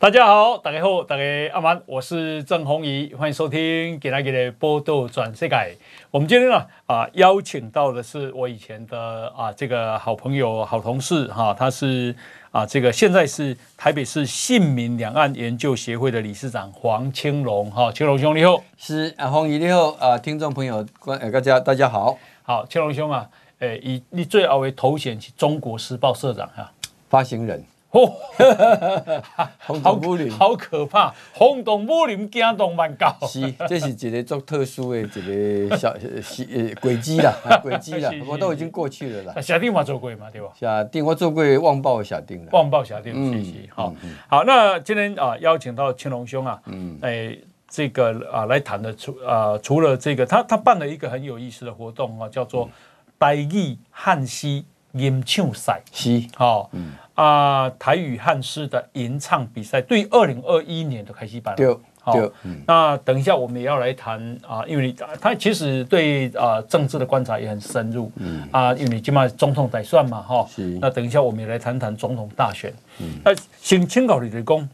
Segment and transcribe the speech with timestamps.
[0.00, 1.22] 大家好，大家好，大家
[1.52, 5.76] 阿曼，我是郑弘仪，欢迎收听给大家的报道全世界。
[6.10, 12.16] 我们今天呢啊邀请到的是我以前的啊这个好朋友、好同事哈，他是
[12.50, 23.28] 啊这个现在是台北市信民两岸研究协会的理事长黄青龙哈，青龙兄你好，是啊，弘仪你好啊，听众朋友观大家大家好，好青龙兄啊，
[23.58, 26.72] 诶以你最后的头衔是中国时报社长哈，
[27.10, 27.62] 发行人。
[27.90, 28.12] 哦，
[29.66, 31.12] 轰动武林，好可怕！
[31.34, 33.12] 轰动武林，惊动万教。
[33.26, 39.40] 是，这是一个做特殊的一个小是呃轨迹啦， 轨迹啦，我都已经过去了啦。
[39.40, 40.50] 社长嘛做过嘛，对吧？
[40.58, 43.68] 社长我做过《旺报》社长了，《旺报》社长，谢谢。
[43.74, 43.92] 好，
[44.28, 47.36] 好，那今天啊，邀请到青龙兄啊，嗯，哎，
[47.68, 52.70] 这个啊，来谈的除啊，除了这个，他他办了一个很有意思的活动啊，叫做
[53.18, 56.92] 白语汉诗吟唱赛，是，好，嗯。
[57.20, 61.54] 啊，台语汉诗的吟唱比赛，对二零二一年的开始办。
[61.54, 62.16] 对，好，
[62.66, 68.10] 那等一下我们也要来谈啊，因为你他其实对啊政治的观察也很深入。
[68.16, 70.46] 嗯啊，因为你起码总统在算嘛，哈。
[70.48, 70.78] 是。
[70.80, 72.72] 那等一下我们也来谈谈总统大选。
[73.00, 73.20] 嗯。
[73.22, 74.68] 那先请教你的讲，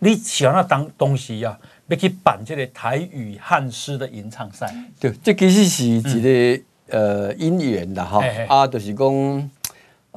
[0.00, 4.70] 你想要当东西呀，要去办这个台语汉诗的吟唱赛？
[5.00, 9.50] 对，这其实是一个呃因缘的哈，啊，就是讲。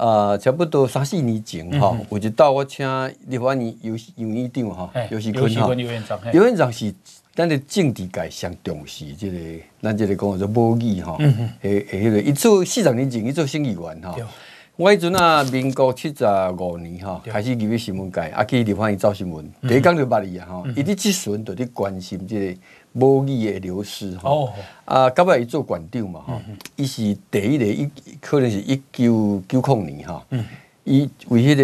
[0.02, 2.84] 呃，差不多三四年前哈，有一道我请
[3.28, 5.76] 立法院游游院长哈，游锡堃哈，
[6.34, 6.92] 游院长是
[7.36, 9.38] 咱的政治界上重视这个，
[9.80, 11.18] 咱这个讲做母语哈，
[11.62, 14.16] 诶诶，迄个一做四十年前一做新议员哈，
[14.76, 16.26] 我迄阵啊，民国七十
[16.58, 22.60] 五年哈，开始入去新闻界，啊去立法院造新闻，第一讲就捌伊啊哈，伊伫即时阵就伫关心这个。
[22.94, 24.54] 母语的流失哈，哦、
[24.84, 26.42] 啊，到尾伊做馆长嘛吼，
[26.76, 30.22] 伊、嗯、是第一个一可能是一九九零年哈，
[30.84, 31.64] 伊、嗯、为迄个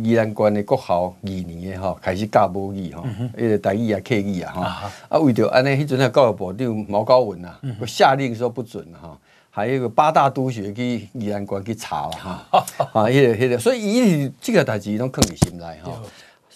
[0.00, 3.06] 宜兰县的国校二年的吼开始教母语吼，
[3.36, 9.16] 迄、个台语啊客语啊哈，啊，啊为着安尼迄阵啊教育部长毛高文啊，下令说不准哈，
[9.50, 12.44] 还有一个八大督学去宜兰县去查了哈，
[12.92, 15.92] 啊，迄、那个迄、那个，所以伊这个代志拢藏伫心内哈。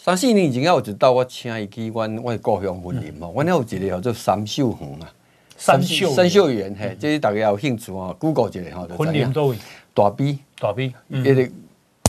[0.02, 5.12] 三四年前啊，我就到我请伊去阮我的故乡云林嘛，阮那有一个叫做三秀园啊，
[5.58, 9.58] 三秀三秀园嘿，这是大家有兴趣啊，Google 一下吼，云林多位
[9.92, 11.52] 大陂大陂，迄个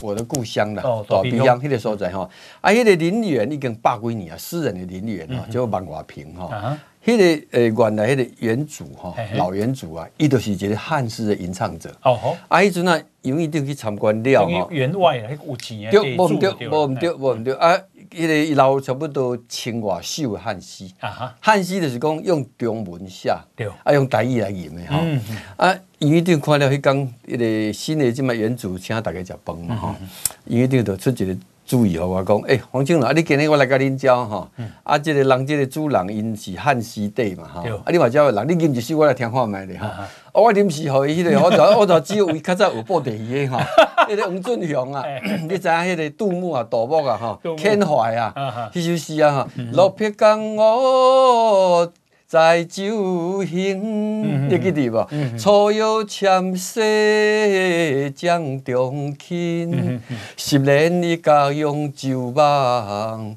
[0.00, 2.22] 我的故乡啦，大陂乡迄个所在吼，
[2.62, 6.78] 啊，迄个林园已经百几年啊，私人的林园啊，叫万华坪哈。
[7.04, 11.90] 迄个诶，原来迄个原主哈，老原主啊，伊就是一个汉诗的吟唱者。
[12.02, 14.70] 哦吼，啊，迄阵啊，因为一定去参观了吼。
[14.70, 15.90] 员外啊，有钱啊。
[15.90, 17.76] 对，无毋对，无毋对，无毋对啊！
[18.10, 20.88] 迄个伊老差不多千外首的汉诗。
[21.00, 21.36] 啊哈。
[21.40, 25.00] 汉诗就是讲用中文写，对，啊用台语来吟的哈。
[25.02, 25.36] 嗯嗯。
[25.56, 26.96] 啊，因为一定看了迄讲，
[27.26, 29.96] 迄个新的即卖原主请大家食饭嘛哈。
[30.44, 31.36] 因为一定就出一个。
[31.64, 37.62] 注意哦，我讲，诶、欸，黄青龙，啊，你今日我来甲恁教哈，嗯、啊，这个人，这个主人，因是汉诗帝嘛，吼。
[37.62, 43.64] 对，啊，你话叫人，你吟一首我来听看觅咧，吼、啊，我临时互伊迄个， 我就我就只有为较早有报地语的哈，
[44.08, 45.04] 迄个黄俊雄啊，
[45.48, 51.92] 你知影迄个杜牧啊，杜牧啊，吼，天怀啊，迄首诗啊，吼，落魄江河。
[52.32, 55.06] 在酒行，你记得无？
[55.38, 60.00] 初有纤细将中轻，
[60.38, 63.36] 十年一家用酒梦。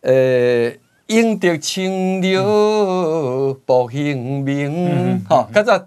[0.00, 0.72] 呃，
[1.08, 5.86] 赢得清流报姓名，哈，较早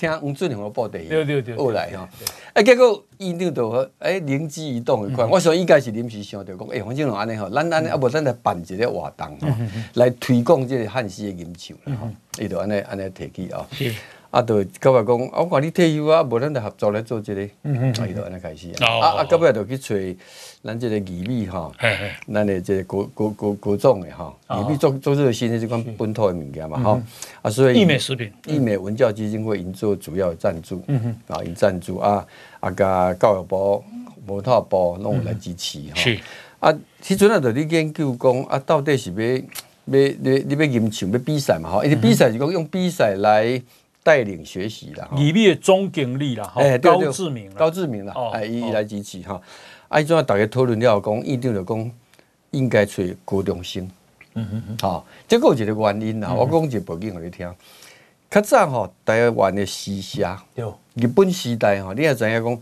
[0.00, 2.08] 听黄俊雄的报地，对对对，后来吼，
[2.54, 9.48] 啊，结果伊那个哎灵机一动一块，我想应该是临时想到讲，哎，黄俊雄安尼吼，咱安尼啊无咱来办一个活动吼，
[9.94, 12.08] 来推广这个汉诗的吟唱啦吼，
[12.42, 13.66] 伊就安尼安尼提起啊，
[14.30, 20.20] 啊，就到尾讲，我看你退休啊，无咱就合作来做这个，啊，伊就安尼开始啊，啊，到尾就去找
[20.62, 21.72] 咱这个义美哈，
[22.32, 27.02] 咱的这个国国国国总的哈，义美做做这个新的这款本土的物件嘛哈，
[27.42, 30.82] 啊，所以义美食品，义美文教基金会因做主要赞助，
[31.26, 32.24] 啊，因赞助啊。
[32.60, 33.82] 啊，甲教育部、
[34.26, 35.94] 文化部拢有来支持哈。
[35.94, 36.20] 是。
[36.58, 36.70] 啊，
[37.02, 39.42] 迄阵啊，就你研究讲啊，到底是要要
[39.86, 41.70] 你你要吟唱要比赛嘛？
[41.70, 43.58] 哈，因为比赛是讲用比赛来
[44.02, 45.08] 带领学习啦。
[45.16, 49.40] 里面的总经理啦，哎，高志明，高志明啦，哎，伊伊来支持哈。
[49.88, 51.90] 啊，迄阵啊，大家讨论了讲，一定就讲
[52.50, 53.84] 应该找高中生。
[54.34, 54.76] 嗯嗯嗯。
[54.80, 57.52] 好，这个有一个原因啦，我讲一个背景互你听。
[58.30, 60.36] 较早吼，台湾的诗社，
[60.94, 62.60] 日本时代吼，你也知影讲。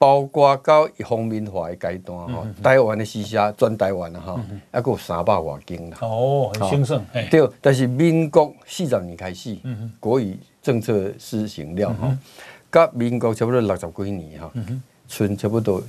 [0.00, 5.98] 包括到一方面化的阶段吼，台湾的时下全台湾啊吼，还佫有三百外斤啦。
[6.02, 7.04] 哦，很兴盛。
[7.28, 9.58] 对，但是民国四十年开始，
[9.98, 12.14] 国语政策施行了吼，
[12.70, 14.50] 到民国差不多六十几年哈，
[15.08, 15.82] 剩差不多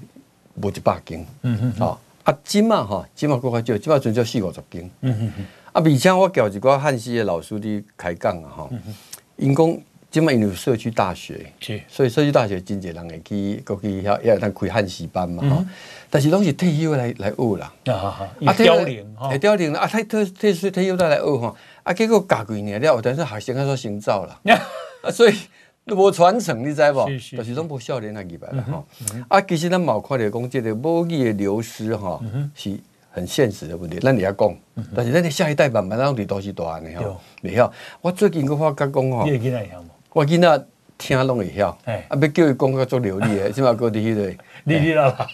[0.56, 1.25] 无一百斤。
[1.42, 1.88] 嗯嗯。
[2.24, 4.89] 啊，今嘛哈，今嘛佫较少，今嘛剩只四五十斤。
[5.01, 5.45] 嗯嗯。
[5.74, 8.71] 啊，而且我叫一个汉师的老师伫开讲啊吼，
[9.38, 9.77] 因讲。
[10.12, 15.57] 即嘛因为有社区大学，是所以社区大学真侪人会去过去遐，也当开汉诗班嘛吼。
[15.57, 15.69] 嗯、
[16.10, 17.72] 但是拢是退休来来学啦。
[17.86, 18.54] 啊啊啊！
[18.54, 19.86] 凋零，会凋零啊！
[19.86, 21.56] 退退退退退休再来学吼。
[21.83, 24.39] 啊，结果教几年了，但是学生较煞先走啦。
[25.03, 25.33] 啊，所以
[25.85, 27.07] 都无传承，你知无？
[27.09, 27.37] 是是。
[27.37, 28.85] 就是拢无少年来入来啦吼。
[29.27, 32.21] 啊，其实咱嘛有看到讲，即个母语的流失吼，
[32.53, 32.77] 是
[33.11, 33.97] 很现实的问题。
[33.99, 34.55] 咱也要讲，
[34.95, 37.71] 但是咱的下一代慢慢拢伫都是大汉的吼，袂晓。
[38.01, 39.25] 我最近个发觉讲吼。
[40.11, 40.65] 我囡仔
[40.97, 44.25] 听拢会晓，啊，要叫伊讲较足流利的， 起码搁伫迄个，
[44.65, 45.27] 哩哩啦啦，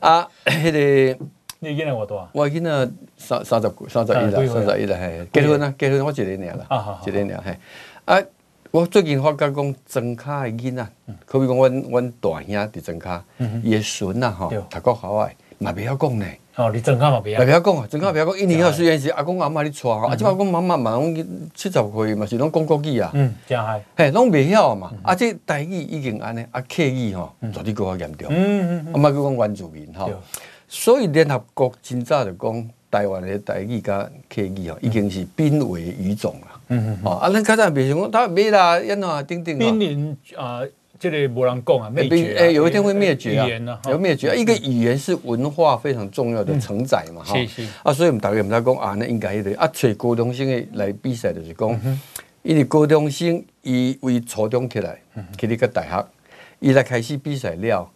[0.00, 1.24] 啊，迄个，
[1.60, 2.28] 你囡仔偌大？
[2.32, 7.58] 我囡仔三三十三十一啦，三十一啦，嘿，结婚啊，结婚我一年尔啦，一年尔嘿，
[8.04, 8.22] 啊，
[8.70, 10.86] 我最近发觉讲庄卡的囡仔，
[11.26, 13.24] 可比讲阮阮大兄伫庄卡，
[13.64, 16.26] 伊诶孙啊吼，读国校诶，嘛袂晓讲呢。
[16.54, 17.20] 哦，你真卡嘛？
[17.20, 17.86] 不要，不要讲啊！
[17.88, 18.36] 真卡不要讲。
[18.36, 21.14] 一年后虽然是阿公阿妈咧带，啊，即摆讲妈妈嘛，拢
[21.54, 23.12] 七十岁嘛，是拢讲国语啊。
[23.14, 23.64] 嗯，真系。
[23.96, 24.92] 嘿，拢袂晓嘛？
[25.04, 28.28] 啊，即台语已经安尼，啊，客语吼，绝对更较严重。
[28.30, 28.92] 嗯嗯。
[28.92, 30.10] 啊，莫阁讲原住民吼。
[30.68, 36.60] 所以联合国真早就讲，台湾的台语甲客语吼，已经是濒危语种啦。
[36.68, 36.98] 嗯嗯。
[37.04, 39.58] 哦，啊，咱较早别想讲，他没啦，因啊，等等。
[39.58, 40.62] 濒临啊。
[41.00, 42.42] 这个无人讲啊，灭绝、啊。
[42.42, 43.46] 哎，有一天会灭绝啊，
[43.88, 44.34] 有灭绝啊。
[44.34, 47.46] 一个语言是文化非常重要的承载嘛，哈、嗯。
[47.46, 47.72] 是是。
[47.84, 52.00] 啊，所以我们大家唔知讲啊，那应该迄个啊，找高中生的来比赛就是讲，嗯、哼
[52.42, 55.00] 因为高中生伊为初中起来，
[55.38, 56.04] 去你个大学，
[56.58, 57.88] 伊来开始比赛了。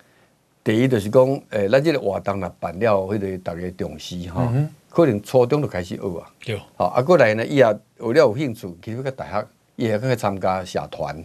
[0.64, 6.30] 第一就是讲，诶、欸，咱这个活动啦办了，迄个大家重视哈，嗯、可能初中就开始学啊。
[6.44, 6.60] 对。
[6.76, 9.46] 好，啊，过来呢，伊也学了有兴趣，去你个大学。
[9.74, 11.16] 也可以参加社团，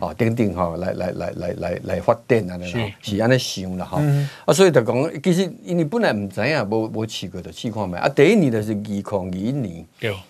[0.00, 2.58] 哦，等等哈，来来来来来来发展啊，
[3.00, 4.02] 是安尼想啦哈。
[4.44, 7.96] 啊，所以就讲，其实因为本来唔知影，无无试过就试看觅。
[7.96, 9.86] 啊，第一年就是二零二一年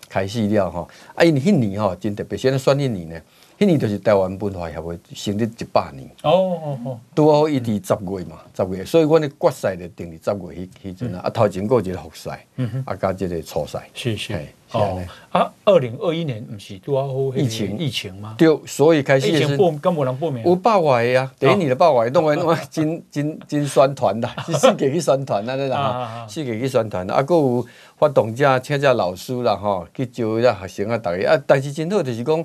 [0.06, 0.86] 开始了哈。
[1.14, 3.20] 啊，因为迄年吼真特别，现在选迄年呢。
[3.62, 6.10] 迄年就是台湾文化协会成立一百年。
[6.22, 7.00] 哦哦哦。
[7.14, 11.20] 拄好伊伫十月嘛，十月，所以阮的决赛就定伫十月迄迄阵啊。
[11.22, 13.88] 啊，头前过一个复赛，嗯啊加一个初赛。
[13.94, 14.34] 是是。
[14.72, 15.00] 哦。
[15.30, 18.34] 啊，二零二一年毋是拄好疫情疫情吗？
[18.36, 19.28] 对，所以开始。
[19.28, 20.42] 疫情报敢无人报名？
[20.44, 27.64] 有百外个啊，第一年就百外，当然我 真真真宣传啦， 是四个去宣传啊，你啦，四个去宣传啊，阁有
[27.96, 32.44] 发动者请者老师啦，吼，去招一下学生啊，逐个啊，但是真好就是讲。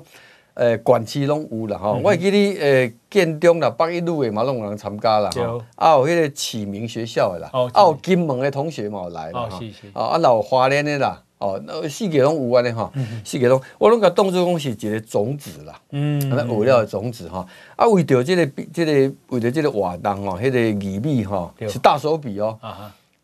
[0.58, 9.58] 诶，县市拢有啦吼，我会记你诶，建中啦、北一女诶嘛拢有人参加啦吼，啊有迄个启明学校诶啦，啊有金门诶同学嘛有来啦吼，
[9.94, 12.92] 啊啊有花莲诶啦，哦，四个拢有安尼吼，
[13.24, 17.46] 四个拢，我拢甲当做讲是一个种子啦，嗯，学了的种子吼，
[17.76, 22.58] 啊为着这个这个为着即个活动吼，迄个语米吼是大手笔哦，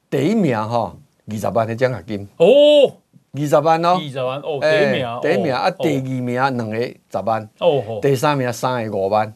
[0.08, 0.96] 第一名吼
[1.28, 2.28] 二十万的奖学金。
[2.36, 2.46] 哦。
[3.36, 9.26] 二十万咯，二十万哦，第一名，第一名啊，第二名两个十万，哦，第三名三个五万，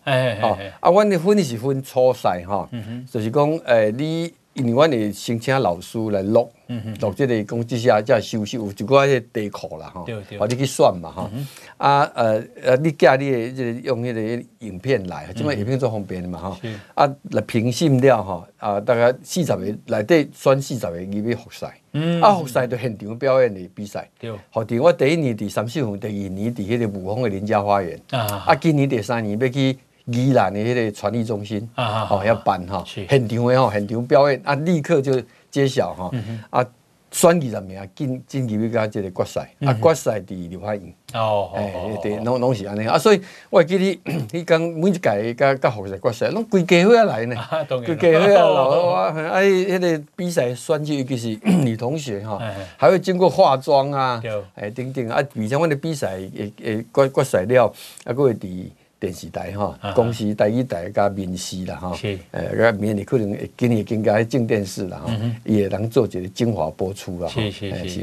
[0.40, 2.68] 哦，啊，阮的分是分初赛哈，
[3.10, 6.48] 就是讲，诶，你因为阮会申请老师来录，
[7.00, 10.04] 录这个讲这些才收收，有一寡迄个地库啦，哈，
[10.38, 11.30] 啊，你去选嘛，哈，
[11.78, 16.58] 啊，呃，呃，你寄你的这个用迄个影片来，这么影片做方便的嘛，哈，
[16.94, 21.78] 啊，来评审了哈，啊，大概四十个内底选四十个入去复赛。
[21.92, 24.08] 嗯，啊，复赛就现场表演的比赛。
[24.18, 27.98] 对，好，伫我第一年伫三秀园，第二年伫迄个武峰的林家花园。
[28.10, 31.68] 啊，啊，今年第三年要去宜兰的迄个传艺中心。
[31.76, 36.10] 啊，好，要办哈，现场的吼，现场表演啊，立刻就揭晓哈。
[36.50, 36.66] 啊。
[37.10, 42.86] 选二十名进进入去甲即个决赛，啊决赛伫刘海英，哦，诶，对，拢拢是安尼。
[42.86, 43.96] 啊，所以我会记你，
[44.30, 47.36] 迄讲每一届甲甲复赛决赛，拢规家伙来呢，
[47.68, 51.28] 规家伙啊， 我啊，迄个比赛选手尤其是
[51.64, 52.38] 女同学哈，
[52.76, 54.20] 还会经过化妆啊，
[54.56, 57.66] 诶，等等啊，而且阮的比赛诶诶决决赛了，
[58.04, 58.70] 啊，佫会伫。
[59.00, 62.18] 电视台哈，公司台一台加民视啦哈，诶，
[62.56, 67.28] 个明年可能会今年更加进电视啦哈，也能做一个精华播出啦。
[67.28, 68.02] 是是是，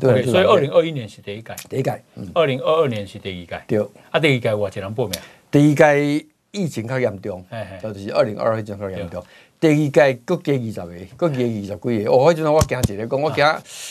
[0.00, 2.02] 对，所以二零二一年是第一届，第一届，
[2.34, 3.78] 二零二二年是第二届，对，
[4.10, 5.12] 啊，第二届偌济人报名？
[5.50, 7.44] 第一届疫情较严重，
[7.80, 9.22] 就是二零二二年较严重，
[9.60, 13.44] 第二届各加二十个，各加二十几个，哦，迄阵我惊一个讲，我惊，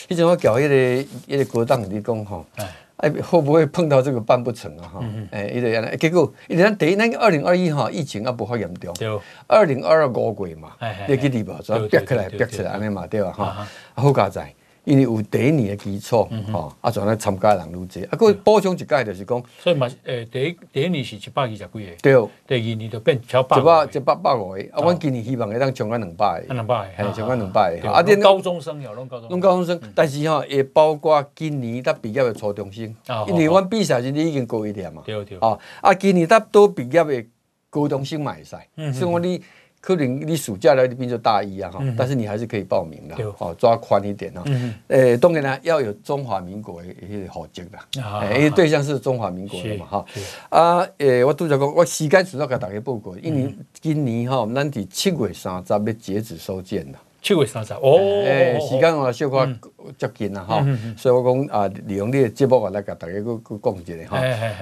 [0.09, 2.45] 迄阵我叫迄个迄个高档你讲吼。
[3.01, 4.87] 哎，会不会碰到这个办不成啊？
[4.93, 8.93] 哈，哎，一直样，结果一直讲第一那个二零二一哈疫情也不好严重，
[9.47, 10.71] 二零二二五月嘛，
[11.07, 11.51] 你记得不？
[11.63, 13.31] 主要逼起来，逼起来安尼嘛，对吧？
[13.31, 14.53] 哈，好加在。
[14.83, 21.69] 因为有第一年的基础，吼，啊，仲咧参加人愈济，啊，佮补充一届就是讲，所以嘛，诶，第一第一年是一百二十几个，
[22.01, 32.95] 对，第二年就变超百，一百一百百五个，啊，阮今年希望会当冲到两百个，两百个，系冲到两百个，啊，啲高中生有拢高中，拢高中生，但是吼，也包括今年才毕业的初中生，
[33.27, 37.25] 因为阮比赛时已经高一点嘛，对对，啊，啊，今年才都毕业的
[37.69, 38.55] 高中生嘛会使，
[38.93, 39.41] 所以讲你。
[39.81, 44.43] 可能你暑假来变就大一啊哈，但是你还是可以报名的哦，抓宽一点哈。
[44.89, 50.05] 诶，当然呢要有中华民国的一些户籍的，诶，因为对象是中华民国的嘛哈。
[50.49, 56.99] 啊，诶，我拄则讲，我时间主要给大家报告，因为今年哈，咱伫七月三十要截止收件了。
[57.21, 59.47] 七月三十哦，诶，时间我小可
[59.97, 60.65] 接近啦哈，
[60.97, 64.17] 所以我讲啊，利用你的节目啊来甲大家佫佫讲一下哈。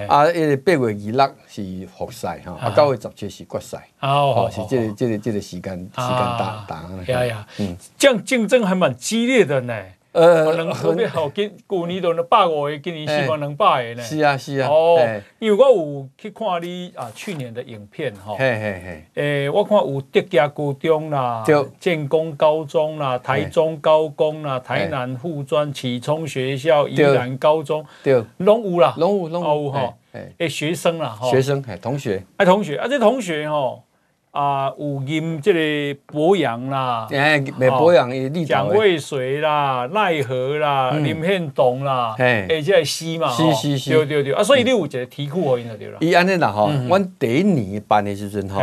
[0.08, 6.90] 啊，诶，八月二六是复赛哈，啊，九月十七是决赛，哦，是这个这个这个时间时间打打。
[7.06, 9.74] 呀呀，嗯，这样竞争还蛮激烈的呢。
[10.12, 14.02] 呃，能特别好，今旧年都两百五个，今年希望能百个呢。
[14.02, 14.68] 是啊，是啊。
[14.68, 14.98] 哦，
[15.38, 18.34] 因为我有去看你啊去年的影片哈。
[18.36, 19.04] 嘿嘿嘿。
[19.14, 21.44] 诶，我看有德家高中啦，
[21.78, 29.94] 建工高中啦，台中高工啦，台南护专启聪学校，宜兰高中，对，拢有啦，拢有拢有哈。
[30.38, 33.84] 诶，学生啦，学生，诶，同学，诶，同学，啊，这同学吼。
[34.30, 37.40] 啊，有饮这个博洋啦，哎，
[37.76, 45.98] 博洋的立蒋渭水啦，奈何啦，林献东啦，哎，这个诗嘛，是是是，对对对，啊，所以你有一个题库可以了对啦。
[46.00, 48.62] 伊安尼啦吼，阮第一年办的时阵吼，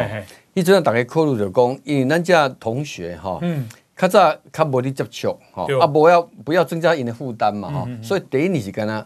[0.53, 9.05] 伊阵大家考虑就讲，因为咱这同学吼，嗯，较早较无你接触吼，啊，无要不要增加因的负担嘛吼，所以第一年是干那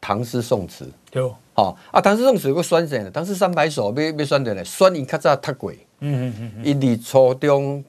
[0.00, 1.22] 唐诗宋词，对，
[1.64, 5.72] 吼，啊，唐诗宋词有个选谁呢，当时三百首要要选择呢，选因较早读过。
[6.02, 7.84] 嗯嗯嗯，伊伫初中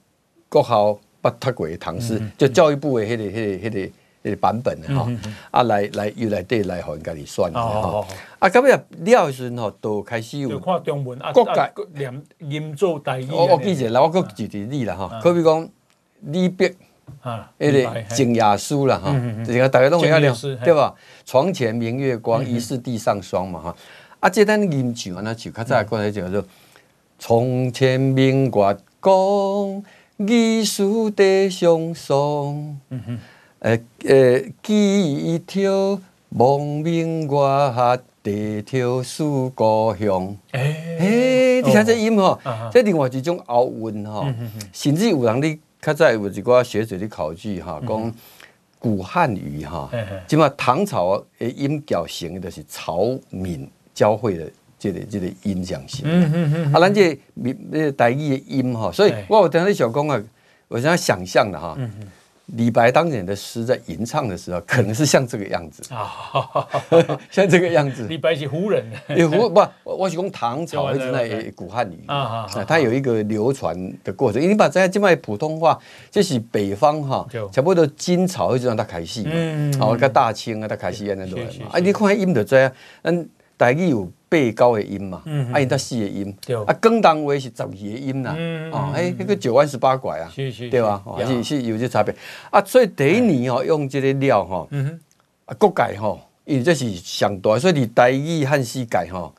[0.50, 3.80] 国校捌读过唐诗，就教育部的迄个、迄个、迄个、
[4.24, 5.10] 迄个版本的哈，
[5.50, 8.06] 啊来来又来对来互因家己选的哈，
[8.40, 13.28] 啊，到尾了的时阵吼，都开始有看中文啊，各界念音做台语。
[13.32, 15.70] 我我记者啦，我举一例啦哈，可比讲
[16.20, 16.74] 李白啊，
[17.60, 19.12] 迄个《静雅书》啦哈，
[19.46, 20.94] 就是讲大家都会晓念，对吧？
[21.26, 23.76] 床前明月光，疑是地上霜嘛哈，
[24.20, 26.44] 啊，这咱吟唱啊，那就较早过来叫做。
[27.20, 29.84] 床前明月光，
[30.18, 32.80] 疑是地上霜。
[32.90, 33.20] 嗯哼，
[33.60, 40.36] 呃呃，低头望明月，低头思故乡。
[40.52, 42.40] 哎，你看这音吼，
[42.72, 44.26] 这另外一种奥韵吼，
[44.74, 48.14] 甚至有人你较早有一寡学者的考据哈，讲
[48.80, 49.90] 古汉语哈，
[50.28, 54.52] 即嘛唐朝的音调型的是曹闽交汇的。
[54.82, 60.20] 这个这个音响型，嗯嗯嗯，啊，咱这闽这个台语的音哈，所以我有听你小讲啊，
[60.68, 61.78] 我想想象的哈，
[62.54, 65.82] 李白当年的诗在吟唱的时候，可能是像这个样子。
[65.94, 66.68] 啊，
[67.32, 68.08] 像这个样子。
[68.08, 72.04] 李白是胡人， 也胡不，我是讲唐朝一直在古汉语。
[72.08, 74.42] 啊，它有一个流传的过程。
[74.42, 75.80] 因为你把这这卖普通话，
[76.10, 79.32] 这是北方哈，差不多金朝一直让它开始嘛，
[79.80, 82.72] 好，个大清啊，它开始那种嘛，啊，你看音就这样，
[83.04, 84.12] 嗯，台语有。
[84.32, 85.22] 八高的音嘛，
[85.52, 86.34] 啊，因得四个音，
[86.66, 88.34] 啊，广东话是十二个音啦，
[88.72, 90.32] 哦，哎，那个九弯十八拐啊，
[90.70, 91.04] 对吧？
[91.28, 92.16] 是是有这差别，
[92.50, 94.66] 啊，所以第一年哦，用这个料哈，
[95.46, 99.30] 啊，各界哈，因为这是上大，所以你台语汉世界哈，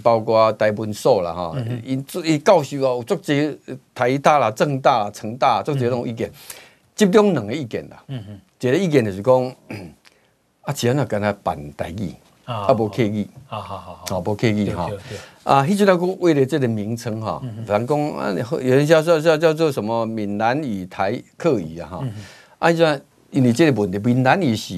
[0.00, 3.58] 包括台文所啦哈，因伊教授哦，有足侪
[3.92, 6.30] 台大啦、政大啦、成大足侪那种意见，
[6.94, 9.52] 集中两个意见啦，嗯一个意见就是讲，
[10.62, 12.14] 啊，只要那跟他办台语。
[12.46, 13.76] 啊，无刻意，好好
[14.06, 14.88] 好，啊，无刻意哈，
[15.42, 22.04] 啊，迄阵那个为了这个名称哈，反正讲啊，有人叫叫叫叫做什么闽南语、台客语啊哈，
[22.60, 22.84] 啊，就
[23.32, 24.74] 因为这个问题，闽南语是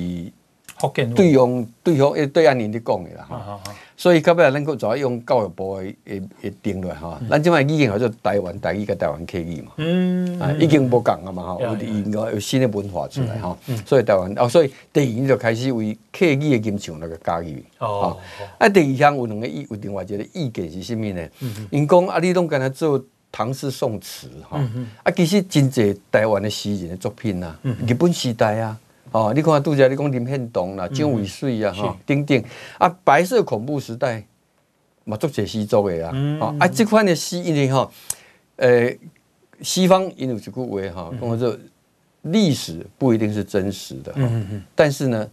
[1.15, 3.61] 对用对用诶对岸人咧讲的啦哈。
[3.97, 18.17] 所以，到尾咱个主要用教育部诶诶诶定落哈，咱即卖已经叫做台湾台语甲台湾客语嘛，嗯，啊，已经无共啊嘛吼，有应该有新的文化出来吼，所以台湾哦，所以第二年就开始为客语诶音唱那个加入，哦，
[18.59, 21.29] 啊，第二项有两个意，有另外一个意见是啥物呢？
[21.71, 24.65] 因讲啊，你拢干那做唐诗宋词哈，
[25.03, 27.53] 啊，其实真济台湾的诗人的作品呐，
[27.85, 28.79] 日本时代啊。
[29.13, 32.45] 哦，你看杜家你讲林献堂啦、蒋渭水啊，哈，等等。
[32.79, 34.25] 啊，白色恐怖时代
[35.05, 37.91] 嘛，作者诗作的啊，哦，啊，这款的诗因为哈，
[38.57, 38.93] 呃，
[39.63, 41.57] 西方因有一句话哈，讲做
[42.23, 45.29] 历史不一定是真实的，嗯嗯，但是呢，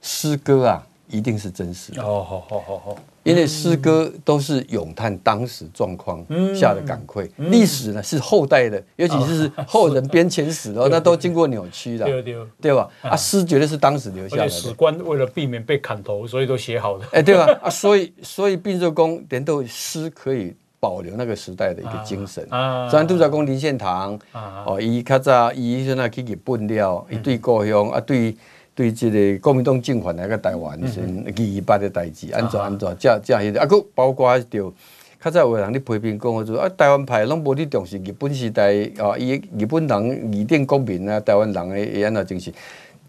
[0.00, 2.02] 诗歌啊，一定是真实的。
[2.02, 2.96] 哦，好好好好，
[3.28, 12.88] 因为诗歌都是咏叹当时状况下的感慨，历史呢是后代的，尤其是后人编前史的，那都经过扭曲的，对对吧？
[13.02, 14.48] 啊，诗绝对是当时留下来的。
[14.48, 17.04] 史官为了避免被砍头，所以都写好的。
[17.12, 17.46] 哎，对吧？
[17.62, 22.46] 啊，所以 所以变做讲，连都诗可以保留那个时代的一个精神。
[22.50, 28.34] 啊，虽然都在讲林献堂，哦，伊较早伊迄阵啊去日本了，伊对故乡啊对。
[28.78, 34.72] 对即个国民党政权来个台湾，是二二八的代志，安怎安怎，这这些啊，佫包括着，
[35.20, 42.52] 较早有人咧批评讲，说啊，台湾派拢无咧重视日本时代啊，伊日本人拟定国民啊，台湾人诶会安怎重视？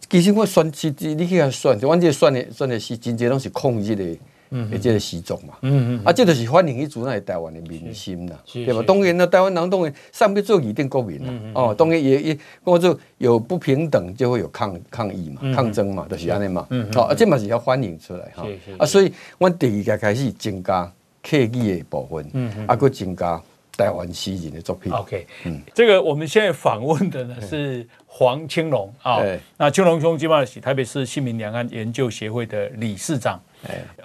[0.10, 4.18] 其实我选是，你去遐选，阮这个选的选的是真正拢是抗日的。
[4.52, 8.82] 嗯，即个习俗嘛，嗯嗯，啊，这就是反映伊主那台湾的民心啦，对吧？
[8.86, 18.48] 当然呢，台湾人当然上边做一定国民啦，哦，当然也也，我做有不平等就会有抗抗议嘛，抗争嘛，就是安尼嘛，好，啊，这嘛是要反映出来哈，
[18.80, 20.92] 啊，所以我第二个开始增加
[21.22, 23.42] 客语的部分，嗯嗯，啊，佮增加
[23.78, 24.92] 台湾诗人的作品。
[24.92, 28.94] OK，嗯，这个我们现在访问的呢是黄青龙。
[29.04, 29.22] 啊，
[29.58, 33.40] 那青龙兄基本上是台北市新民两岸研究协会的理事长。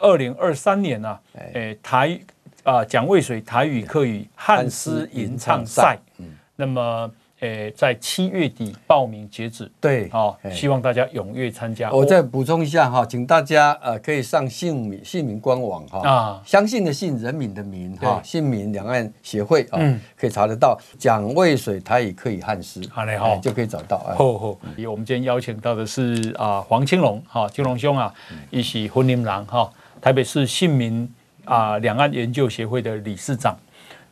[0.01, 1.21] 二零二三年呢、啊，
[1.55, 2.19] 诶台
[2.63, 7.11] 啊蒋渭水台语客语汉诗吟唱赛，嗯，那么
[7.45, 11.91] 诶在七月底报名截止，对，好，希望大家踊跃参加。
[11.91, 19.79] 我再补充一下哈，请大家呃可以上姓名姓名官网哈，啊，相信的信人民的民哈，姓名两岸协会啊，
[20.17, 23.99] 可以查得到蒋渭水他也可以汉诗，好嘞哈，就可以找到。
[23.99, 24.59] 好好，
[24.89, 28.11] 我们今天邀请到的是啊黄青龙哈，青龙兄啊，
[28.49, 29.71] 一起婚姻郎哈，
[30.01, 31.07] 台北市姓名
[31.45, 33.55] 啊两岸研究协会的理事长。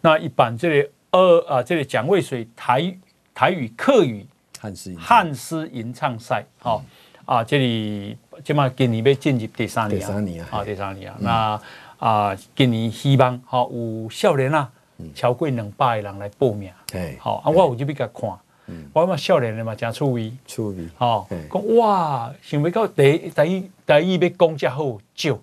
[0.02, 2.94] 那一版这里二啊这里蒋渭水台。
[3.34, 4.26] 台语客语
[4.60, 6.84] 汉诗汉诗吟唱赛，好
[7.24, 11.18] 啊，这里今嘛今年要进入第三年，第三年啊，第三年啊。
[11.20, 11.60] 那
[11.98, 14.70] 啊，今年希望好有少年啊，
[15.14, 16.70] 超过两百个人来报名。
[17.18, 18.30] 好啊，我有去比较看，
[18.92, 20.88] 我嘛少年的嘛，真趣味，趣味。
[20.96, 25.38] 好，讲哇，想要到第第一第一要讲遮好少，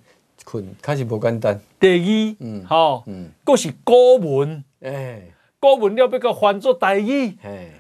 [0.45, 1.59] 困确实无简单。
[1.79, 5.31] 第二，嗯，好，嗯，嗰是古文，诶。
[5.59, 7.33] 古文了，要个翻作台语，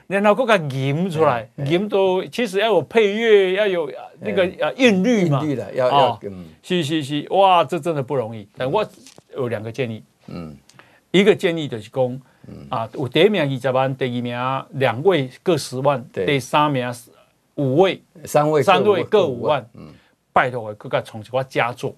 [0.07, 1.97] 然后搁个吟出来，吟到
[2.29, 3.89] 其实要有配乐，要有
[4.19, 5.41] 那个呃韵律嘛，
[5.73, 6.19] 要要，
[6.61, 8.45] 是是是，哇，这真的不容易。
[8.57, 8.85] 但我
[9.33, 10.55] 有两个建议，嗯，
[11.11, 12.21] 一个建议就是讲，
[12.67, 16.93] 啊，有第一名二十万，第二名两位各十万，第三名
[17.55, 19.93] 五位，三位三位各五万，嗯，
[20.33, 21.95] 拜托我搁个重新我佳作。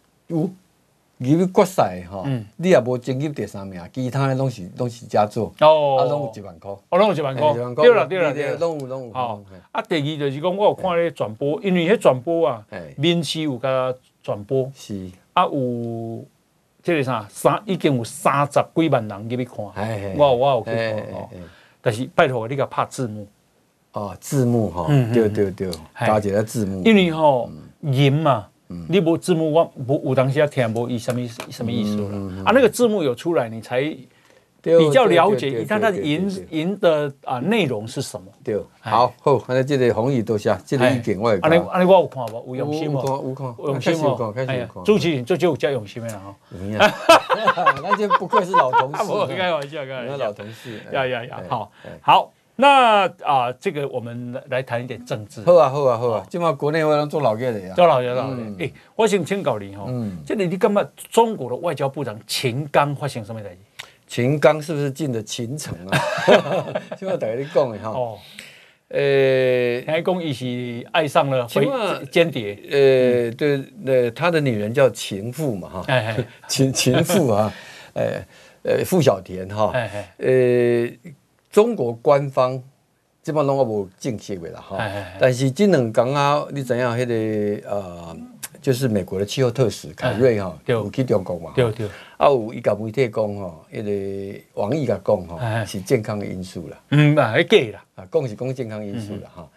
[1.24, 2.26] 因为国赛吼，
[2.58, 9.14] 你也无争取第三名，其他的拢是拢是佳作，哦，啊，拢有一万块，哦，拢有一万块，对了对了对了，拢有拢有。
[9.14, 9.40] 好，
[9.72, 12.66] 啊，第二就是讲，我有看咧转播，因为迄转播啊，
[12.98, 16.26] 面试有甲转播，是，啊有，
[16.82, 21.30] 即个啥三已经有三十几万人入去看，我我有去看哦，
[21.82, 23.28] 但是拜托你甲拍字幕，
[23.94, 27.48] 哦，字幕哈，对对对，加一个字幕，因为吼
[27.82, 28.48] 音嘛。
[28.90, 32.08] 你无字幕，我无有当时啊听无伊什么什么意思了
[32.46, 32.52] 啊？
[32.54, 33.82] 那个字幕有出来，你才
[34.62, 38.28] 比较了解，你看它的吟吟的啊内容是什么？
[38.44, 41.40] 对，好好，反正这个红衣多谢，这个意见我也。
[41.40, 42.56] 安尼安尼我有看无？
[42.56, 42.96] 有用心无？
[42.98, 44.32] 有看，有用心无？
[44.32, 44.84] 开始看。
[44.84, 46.36] 主持人这就有加用心的哈。
[47.82, 49.04] 那就不愧是老同事。
[49.36, 50.18] 开玩笑，开玩笑。
[50.18, 50.80] 老同事。
[50.92, 51.40] 呀呀呀！
[51.50, 52.32] 好，好。
[52.62, 55.42] 那啊，这个我们来谈一点政治。
[55.42, 56.24] 好啊，好啊，好啊！
[56.30, 57.74] 今嘛国内外拢做老嘢的呀。
[57.76, 58.64] 做老嘢，老嘢。
[58.64, 59.88] 哎，我想请教你哈，
[60.24, 60.88] 这里你干嘛？
[61.10, 63.58] 中国的外交部长秦刚发生什么事？
[64.06, 65.98] 秦刚是不是进了秦城啊？
[66.96, 67.90] 今嘛大家你讲的哈。
[67.90, 68.20] 哦。
[68.90, 71.48] 呃，还讲一起爱上了
[72.12, 72.60] 间谍。
[72.70, 75.84] 呃，对，呃他的女人叫秦妇嘛哈。
[75.88, 76.26] 哎哎。
[76.48, 77.52] 秦秦妇啊，
[77.94, 78.22] 呃
[78.62, 79.74] 呃，傅小田哈。
[80.20, 80.88] 呃。
[81.52, 82.62] 中国官方
[83.22, 84.78] 基本拢我无正式的啦哈，
[85.20, 87.06] 但是这两天啊，你知影迄
[87.62, 88.18] 个呃，
[88.62, 91.52] 就是美国的气候特使凯瑞哈，有去中国嘛？
[91.56, 91.88] 对对。
[92.18, 96.78] 啊有伊甲媒体讲吼，迄个王毅甲讲吼，是健康的因素啦。
[96.90, 99.48] 嗯，啊，迄假啦，啊，讲是讲健康因素啦哈，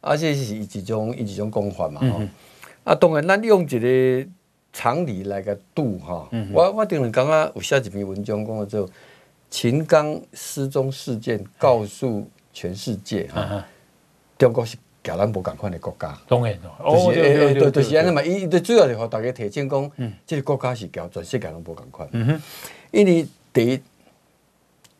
[0.00, 2.28] 而且是一种一种讲法嘛哈。
[2.84, 4.28] 啊，当然咱用一个
[4.72, 6.28] 常理来个度哈。
[6.52, 8.88] 我我顶两天啊有写一篇文章讲做。
[9.50, 13.64] 秦刚失踪事件告诉全世界哈，
[14.36, 18.22] 中国是甲咱无共款的国家，当然咯，就是诶诶，对，就是安尼嘛。
[18.22, 19.90] 伊最主要就互大家提醒讲，
[20.26, 22.06] 这个国家是甲全世界拢无共款。
[22.12, 22.42] 嗯哼，
[22.90, 23.80] 因为第一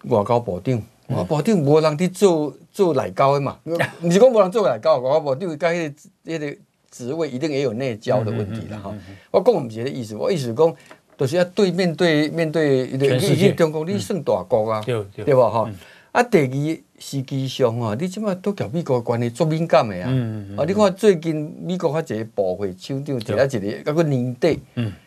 [0.08, 0.76] 外交部长，
[1.08, 3.58] 外交部长无人伫做做内交的嘛，
[4.02, 6.56] 毋是讲无人做内交，外交部长甲迄个迄个
[6.90, 8.94] 职位一定也有内交的问题啦哈。
[9.30, 10.74] 我讲唔是这个意思，我意思讲，
[11.18, 15.68] 就是要对面对面对，你中国你算大国啊，对对吧哈？
[16.12, 20.08] 啊，第二实际上啊，你即马都交美国关系足敏感的啊。
[20.56, 24.60] 啊，你看最近美国发一个部会首长，一个一个，到个年底，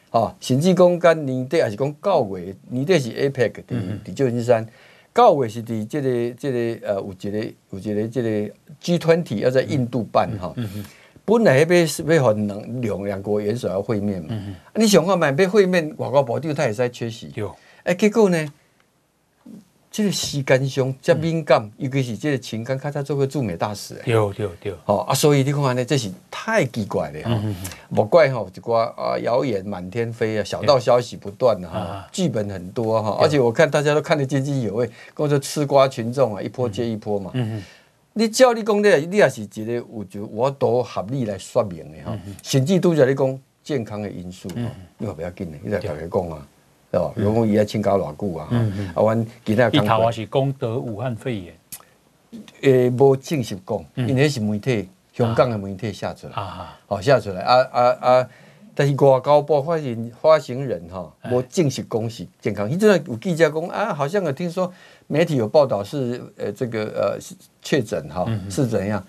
[0.09, 3.63] 啊，甚至讲干年底还是讲九月，年底是 APEC 伫
[4.05, 4.67] 伫旧金山。
[5.15, 7.39] 九月是伫即个即个呃，有一个
[7.71, 10.53] 有一个即个 G 团体要在印度办哈。
[11.31, 14.37] 本来迄要要和两两两国元首要会面嘛。
[14.75, 17.31] 你想看嘛，要会面外交部长他也是缺席。
[17.35, 17.55] 有。
[17.83, 18.53] 哎，结果呢，
[19.89, 23.95] 这个时间上这敏感，尤其是这个秦刚开始做个驻美大使。
[24.03, 24.75] 有有有。
[24.85, 27.41] 哦啊，所以你看呢，这是太奇怪了哈。
[27.87, 37.31] 莫怪哈，一挂啊谣言满天飞啊，小道消息不断啊，剧本很多哈，而且我看大家都看得津津有味，跟我说吃瓜群众啊，一波接一波嘛。
[38.13, 42.17] 你照你讲的，你也是一个有就我都合理来说明的哈。
[42.43, 44.61] 甚至都在你讲健康的因素哈，
[44.97, 46.47] 你话不要紧的，你来同佢讲啊，
[46.91, 47.13] 是吧？
[47.15, 48.49] 如果伊要请假偌久啊，
[48.95, 49.69] 啊，阮其他。
[49.69, 51.53] 一头我是讲得武汉肺炎，
[52.61, 56.33] 诶，无正式讲，因为是媒体，香港的媒体写出来，
[56.87, 58.29] 好下出来，啊啊啊！
[58.73, 64.71] 但是外交部发言发行人哈，我正式恭喜健康，伊阵有记者讲啊，好像有听说。
[65.07, 67.19] 媒体有报道是呃这个呃
[67.61, 69.05] 确诊哈是怎样？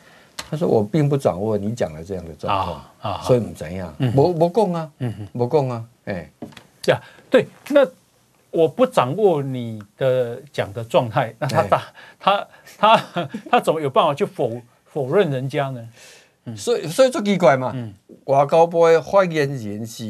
[0.50, 4.90] 他说我并不掌握你讲的这样的状况啊，所以唔怎样，我我供啊，
[5.32, 6.28] 我供啊，哎，
[6.82, 7.86] 这样对，那
[8.50, 11.82] 我不掌握你的讲的状态，那他打
[12.18, 15.88] 他他他怎么有办法去否否认人家呢？
[16.56, 17.74] 所以所以最奇怪嘛，
[18.24, 20.04] 外交部的发言人是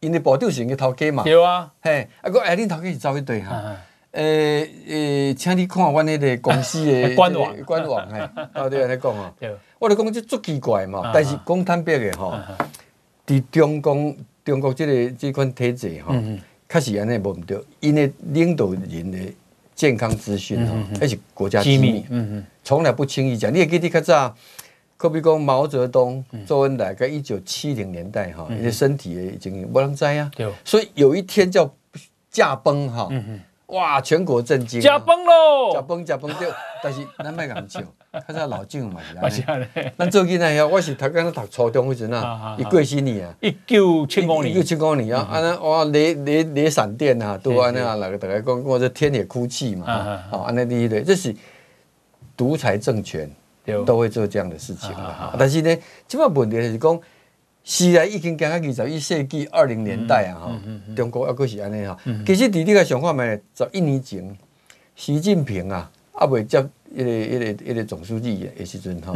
[0.00, 3.76] 因为部长是个头家嘛，对啊，嘿，啊个哎，你头家是走一对哈。
[4.12, 8.18] 诶诶、请你看阮迄个公司的 官网， 官网嘿，
[8.52, 9.32] 啊对安尼讲哦，
[9.78, 12.34] 我咧讲这足奇怪嘛，但是讲坦白的吼，
[13.24, 16.12] 伫中共中国这个即款体制吼，
[16.68, 19.18] 确实安尼无毋对，因为领导人的
[19.76, 23.54] 健康资讯吼，迄是国家机密，嗯嗯，从来不轻易讲。
[23.54, 24.34] 你会记得较早，
[25.00, 31.72] 可比讲毛泽东、周恩来，在一九七零年代哈，你的身体也已经无人知啊，对，所以有一天叫
[32.30, 33.08] 驾崩哈。
[33.68, 34.00] 哇！
[34.00, 35.72] 全国震惊，驾崩喽！
[35.72, 36.50] 驾崩驾崩掉，
[36.82, 37.80] 但是咱莫咁笑，
[38.26, 39.64] 他是老蒋嘛是安尼。
[39.96, 51.32] 咱最近呢，我是读刚刚读初中时阵啊，伊过身年啊，一九七五年，一九七五年啊，安尼哇，雷雷雷闪电啊，都安尼啊，那个大家讲，我这天也哭泣嘛，啊，安尼第一类，这是
[52.36, 53.30] 独裁政权
[53.84, 55.34] 都会做这样的事情的。
[55.38, 57.00] 但是呢，即个问题是讲。
[57.62, 60.60] 虽然，已经行到二十一世纪二零年代啊，哈，
[60.96, 61.96] 中国还阁是安尼哈。
[62.26, 63.22] 其实伫你个想法嘛，
[63.54, 64.36] 十一年前，
[64.96, 66.58] 习近平啊，啊未接
[66.90, 69.12] 一个一个一个总书记的时阵哈，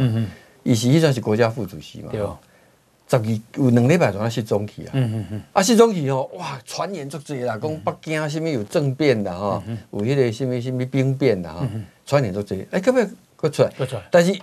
[0.61, 2.11] 伊是迄阵是国家副主席嘛，
[3.09, 4.93] 十二有两礼拜就失踪去啊，
[5.53, 11.69] 啊失踪去吼，哇，传言足多啦，讲北京什么有政变啦，哈，有迄个什么什么兵变啦，哈，
[12.05, 12.93] 传言足济，哎，可
[13.37, 14.01] 不可以出来？
[14.09, 14.39] 但是。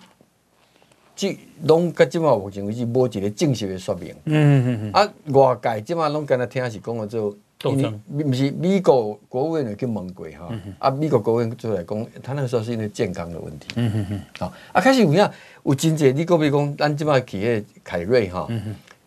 [1.14, 4.14] 即拢甲即马目前为止无一个正式的说明。
[4.24, 4.92] 嗯嗯嗯。
[4.92, 10.48] 啊，外界即马拢敢若听是讲个做，因为毋是美国国务院去问过哈。
[10.78, 13.68] 啊，美国国务院出来讲，他那个时候是因为健康的问题。
[13.76, 14.20] 嗯嗯嗯。
[14.38, 15.30] 好，啊，开始有影
[15.64, 18.48] 有真济，你讲比如讲，咱即马企业凯瑞哈，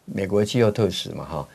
[0.05, 1.47] 美国的气候特使嘛哈，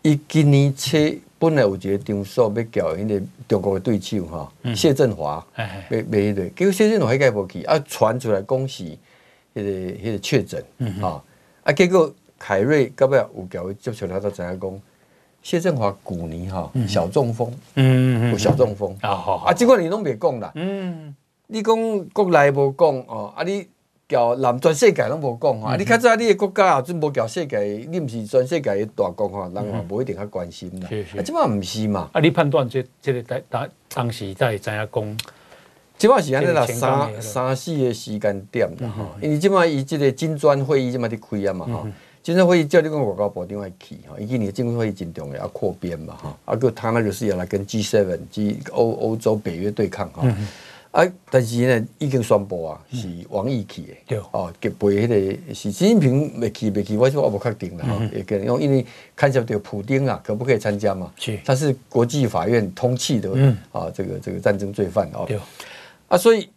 [0.00, 8.96] 伊今年七本来有一个场所要交因个中国的对手哈，谢振华，要要迄个，结果谢振华迄个无去，啊，传出来讲是。
[9.52, 10.64] 迄个迄个确诊，
[11.02, 11.20] 啊，
[11.64, 14.80] 啊，结果凯瑞到尾有交伊接触了，才知影讲
[15.42, 21.12] 谢振华古年哈小中风，嗯有小中风，啊好，啊，这个你拢别讲啦，嗯，
[21.48, 23.66] 你讲国内无讲哦，啊，你
[24.10, 35.18] 交南全世界拢无讲啊，你较早你的国家啊准无交世界，你毋是全世界的大国吼，人嘛无一定较关心啦，啊，这嘛毋是嘛，啊，你判断这这个当当当时在知影讲。
[36.00, 38.88] 即摆是安尼啦，三三四个时间点啦。
[38.88, 41.86] 吼，因为即摆伊即个金砖会议即摆伫开啊嘛吼，
[42.22, 50.22] 金砖会议叫你讲外交部长爱去吼，伊今年金砖会议真重要，要扩编嘛吼，啊佮他那个是要来跟 G seven G 欧欧洲北约对抗吼，
[50.90, 61.12] 啊但是呢已经宣布啊是王毅去的，哦，给陪迄个是习近平未去未去，我说我不确定啦吼，也可能因为看下这个普丁啊可不可以参加嘛？
[61.44, 63.30] 他是国际法院通缉的
[63.70, 65.28] 啊，这个这个战争罪犯哦。
[66.08, 66.48] 啊，所以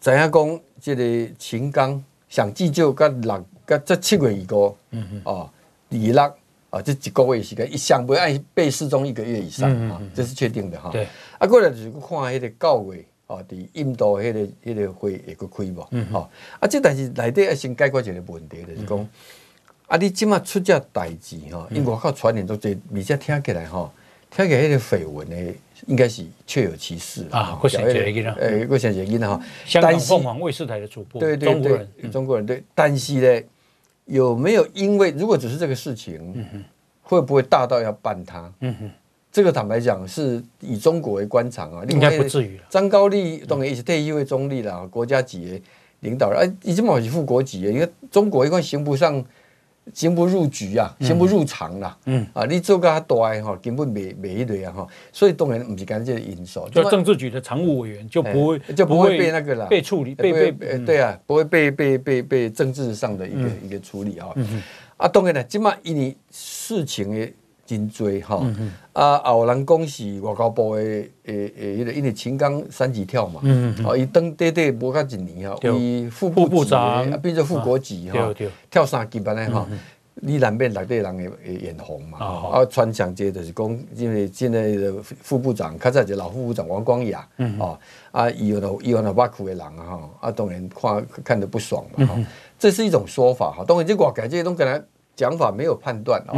[0.00, 5.50] 怎样讲，这个秦刚上至少甲六甲这七月一个，嗯嗯，哦，
[5.90, 6.22] 二六
[6.70, 10.88] 啊，这一个月时间，一想不爱被失踪一个月以上啊，这是确定的哈。
[10.90, 11.06] 对，
[11.38, 15.86] 啊，过来就是看迄个九月哦，伫印度迄个迄个会会佫开无？
[15.90, 19.08] 嗯，好，啊，即但是内底要先解决一个问题，就是讲
[19.86, 23.92] 啊，你即马出只代志哈，因为外口传言都这，而且听起来哈，
[24.30, 25.54] 听起来迄个绯闻呢，
[25.86, 27.58] 应该是确有其事啊。
[27.62, 29.44] 我想起来了，诶，我想起来了哈。
[29.66, 33.46] 香港凤凰卫视台的主播，对对对，中国人对，但是呢，
[34.06, 36.46] 有没有因为如果只是这个事情，
[37.02, 38.50] 会不会大到要办他？
[38.60, 38.90] 嗯哼，
[39.38, 42.60] 这个坦白讲，是以中国为官场啊，应该不至于。
[42.68, 45.60] 张高丽当然也是退役为中立了，国家级的
[46.00, 49.24] 领导人，哎，已经冇是副国级，因为中国一贯行不上。
[49.94, 51.96] 行不入局啊，行不入常啦。
[52.04, 56.68] 嗯啊，你做个大哈，根本没没一类啊哈，所以当然不是干这个因素。
[56.70, 64.28] 就政治局的常务委员就不会就不会被那个啦，被处理，被被对啊，不会被被被被政治上的一个一个处理啊。
[64.98, 67.32] 啊，当然了，今嘛因为事情的
[67.68, 68.42] 真多哈，
[68.94, 78.32] 啊，有人讲是外交部的诶诶，因为秦刚三级跳嘛，嗯嗯，哦，伊当短短无甲一年吼，伊副部长啊变做副国级哈，
[78.70, 79.68] 跳三级班的哈，
[80.14, 82.18] 你难免内底人会会眼红嘛，
[82.54, 87.28] 啊，传讲这就是讲，因为现在的副部长，较早就老副部长王光亚，
[87.58, 87.78] 哦，
[88.10, 92.18] 啊，伊有那伊有那挖苦的人啊哈，啊，当然看看得不爽嘛，哈，
[92.58, 94.82] 这是一种说法哈，当然这外界这些拢跟他
[95.14, 96.32] 讲法没有判断啊。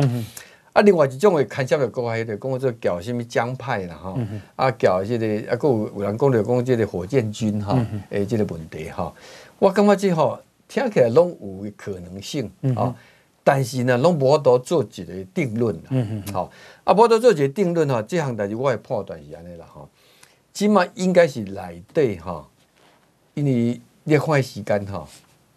[0.72, 4.16] 啊，另外一种的看下面国外的讲这个搞什么江派啦哈，
[4.54, 9.12] 啊搞这个啊，个有有人讲着讲即个火箭军哈，诶，即个问题哈，
[9.59, 12.94] 我感觉这吼听起来拢有可能性啊，
[13.42, 16.52] 但是呢，拢无法度做一个定论啦，好，
[16.85, 19.85] 啊，无法度做一个定论哈，这项代志我会判断是安尼啦哈，
[20.54, 22.46] 起码应该是内底哈，
[23.35, 25.04] 因为你看时间哈，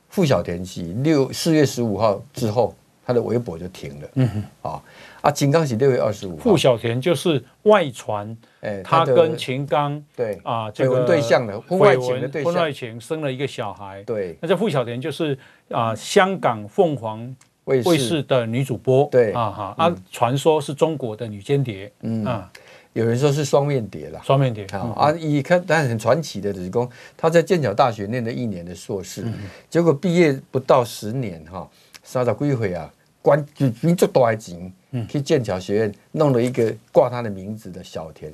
[0.10, 2.74] 傅小田是六四月十五号之后。
[3.06, 4.08] 他的微博就停了。
[4.16, 4.82] 嗯哼，啊
[5.22, 6.44] 啊，秦刚是六月二十五号。
[6.44, 14.04] 傅小田就是外传，哎，他跟秦刚对啊，这个对象的婚外情的对象，婚外情生了一个小孩。
[14.04, 15.38] 对，那这傅小田就是
[15.70, 17.36] 啊，香港凤凰
[17.66, 19.08] 卫视的女主播。
[19.12, 21.92] 对啊哈，啊，传说是中国的女间谍。
[22.02, 22.52] 嗯啊，
[22.92, 24.20] 有人说是双面谍了。
[24.24, 29.24] 双面谍啊啊，一看当然很传奇的，就是说他在剑桥大学念了一年的硕士，
[29.70, 31.66] 结果毕业不到十年哈。
[32.04, 34.72] 三十几岁啊，关就你做大钱，
[35.10, 38.32] 去剑桥学院弄了一个挂他的名字的小田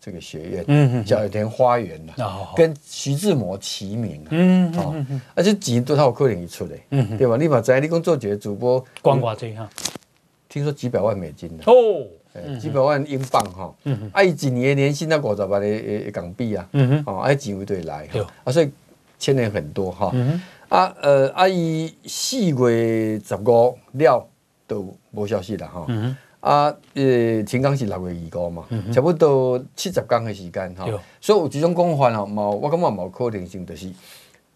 [0.00, 7.36] 这个学院，嗯、小田花园、哦、跟徐志摩齐名，嗯哦、而且钱都他有可能一出的，嗯、对吧？
[7.36, 9.68] 你把在你工作节主播光挂这哈，
[10.48, 11.72] 听说几百万美金哦，
[12.58, 13.74] 几百万英镑哈，
[14.12, 16.68] 啊，一年年薪那五十万的港币啊，
[17.06, 18.08] 哦，啊，几位队来，
[18.42, 18.70] 啊，所以
[19.22, 20.12] 牵连很多哈。
[20.68, 24.26] 啊，呃，啊，伊四月十五了
[24.66, 25.86] 都无消息了哈。
[26.40, 30.84] 啊，呃，秦刚是六月二号嘛，差不多七十天的时间哈。
[31.20, 33.92] 所以有这种讲法哦，冇，我感觉冇可能性，就是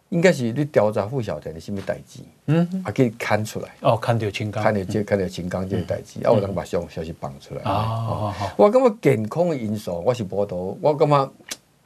[0.08, 3.68] 应该是你调查傅小田的什么代志，嗯，啊，可以看出来。
[3.82, 7.62] 哦，看到秦刚，看到这，看到秦刚这个代志，啊，有人把消消息放出来。
[7.62, 8.50] 啊，好好。
[8.56, 11.30] 我感觉健康的因素，我是无多，我感觉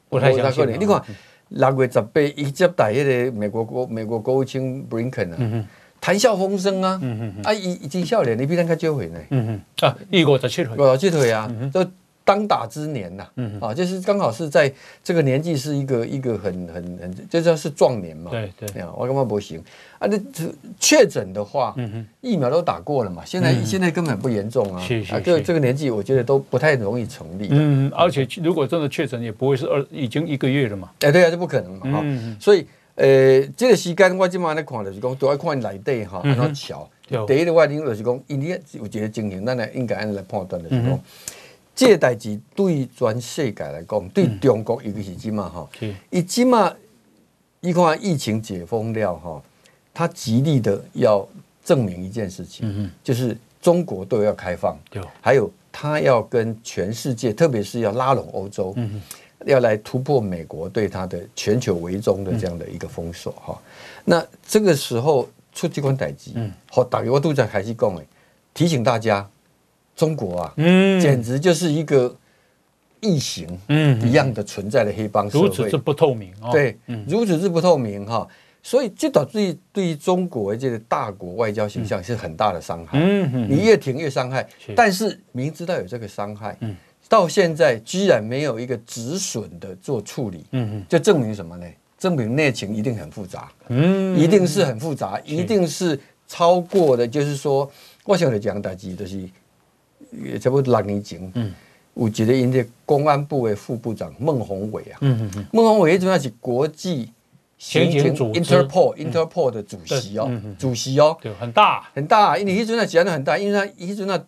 [0.09, 0.67] 不太相信。
[0.81, 1.03] 你看。
[1.51, 5.65] 六月十八，伊接待迄个美国国美国国务卿布林肯啊，
[6.01, 7.01] 谈笑风生啊，
[7.45, 9.21] 啊，伊已经笑脸，你比咱较少岁呢。
[9.81, 11.85] 啊，伊五十七岁，五十七岁啊，都
[12.25, 13.27] 当打之年呐，
[13.61, 18.31] 啊，就是刚好是在这个年纪，是一个一个很很很，就叫是壮年嘛。
[18.31, 19.61] 对对，我干嘛不行
[19.99, 20.19] 啊，那
[20.79, 21.75] 确诊的话，
[22.21, 24.81] 疫苗都打过了嘛，现在现在根本不严重啊。
[25.11, 27.49] 啊，这这个年纪，我觉得都不太容易成立。
[27.51, 30.91] 嗯，而且如果真的确诊，也不会是二已经一个月了嘛。
[31.01, 31.91] 哎，对啊，这不可能嘛。
[31.91, 32.05] 哈，
[32.39, 36.89] 所以呃，这个时间我今晚在看就是讲，都要看内底哈，然后巧。
[37.27, 41.01] 第一的话，就是讲，因为有一个情形，咱来应该按来判断的是讲。
[41.75, 45.69] 这个代志对全世界来讲，对中国尤其是今嘛哈，
[46.11, 46.75] 伊今嘛，
[47.61, 49.43] 伊看疫情解封了哈，
[49.95, 51.27] 他极力的要
[51.65, 54.77] 证明一件事情，就是中国都要开放，
[55.23, 58.75] 还有他要跟全世界，特别是要拉拢欧洲，
[59.47, 63.59] 要来突破美国对他的全球围中的这样的一个封锁哈。
[64.05, 66.33] 那这个时候出这款代志，
[66.71, 68.07] 好，大家我都在开始讲诶，
[68.53, 69.27] 提醒大家。
[70.01, 72.17] 中国啊，嗯，简直就是一个
[73.01, 76.75] 异形，嗯，一样的存在的黑帮社会，如此之不透明，对，
[77.07, 78.27] 如此之不透明哈，
[78.63, 86.75] 所以这导致对于中国这个大国外交形象是很大的伤害，嗯，你越停越伤害，但是明知道有这个伤害，嗯，
[87.07, 91.67] 到现在居然没有一个止损的做处理，嗯，就证明什么呢？
[91.99, 97.71] 证明内情一定很复杂，嗯，一定是很复杂，一定是超过的，就是说，
[98.07, 99.29] 我想来讲，大家都是。
[100.13, 101.53] 也差不多六年前，嗯，
[101.95, 107.11] 有一个因的公安部的副部长孟宏伟啊，嗯嗯嗯，孟宏伟迄阵是国际
[107.59, 111.89] 刑警 Interpol Interpol 的主席哦，主席哦，对，很大。
[111.95, 114.25] 很大，因为迄阵啊，时间很大，因为他迄阵啊，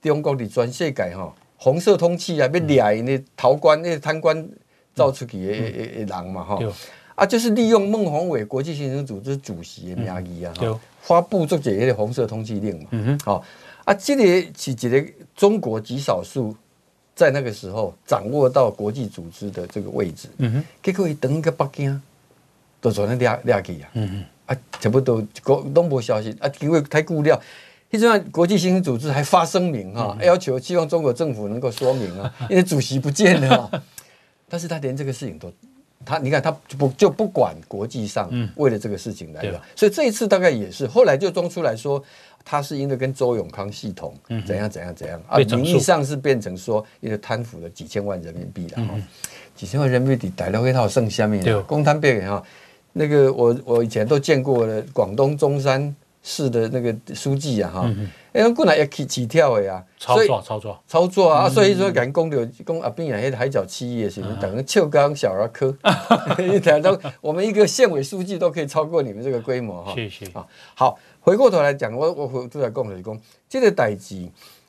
[0.00, 4.48] 中国的全世界哈，红色通缉啊，要抓那逃官、那贪官
[4.94, 6.58] 造出去的的人嘛哈，
[7.16, 10.46] 啊，就是利用孟宏伟国际刑警组织主席的名义
[11.00, 13.42] 发布这个红色通缉令嘛，嗯好
[13.86, 14.22] 啊，这个
[14.58, 15.02] 是一个
[15.34, 16.54] 中国极少数
[17.14, 22.02] 在那个时候掌握到国际组织的这个位置，嗯哼，结果一等个北京。
[22.78, 24.08] 都做那掠掠去啊，嗯
[24.46, 27.32] 哼，啊，全部都国都没消息啊，因为太顾虑，
[27.90, 33.82] 现在国际刑警组织还发声明哈，要求希望中国政府能够说明啊，因为主席不见了嘛，
[34.48, 35.50] 但是他连这个事情都，
[36.06, 42.02] 他你看他就不就不管国际上为了这个事情来了，所以这一次大概也是后来就装出来说，
[42.44, 44.14] 他是因为跟周永康系统
[44.46, 48.94] 怎样怎样怎样啊，名义上是变成说因为贪腐了几千万人民币了哈，
[49.54, 52.42] 几千万人民币逮了一套剩下面的公摊别哈。
[52.92, 57.94] 那个我我以前都见过了，广东中山市的那个书记啊，哈，
[58.36, 65.74] 哎，过来也起起跳的呀，操作操作操作啊，所以说敢讲的讲啊，边啊，海角七亿的时候，等于秋刚小儿科，
[66.38, 69.94] 一台都我们一个县委书记都可以超过你们这个规模哈。
[69.94, 70.46] 谢谢啊。
[70.74, 74.28] 好，回过头来讲，我我回都在讲讲，这个代志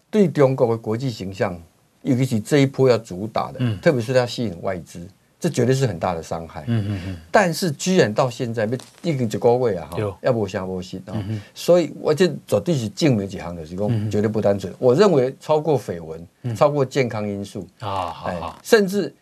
[0.09, 1.61] 对中国的国际形象，
[2.03, 5.05] 尤其是这一波要主打的，特别是它吸引外资。
[5.39, 6.63] 这绝对是很大的伤害。
[6.67, 7.17] 嗯嗯嗯。
[7.31, 11.13] 但是居然到现在被一个一个位啊哈，要不相不信啊。
[11.53, 14.73] 所以我就绝对是证明几行的是讲绝对不单纯。
[14.79, 19.13] 我认为超过绯闻，超过健康因素啊，好，甚至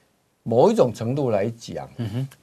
[0.43, 1.89] 某一种程度来讲，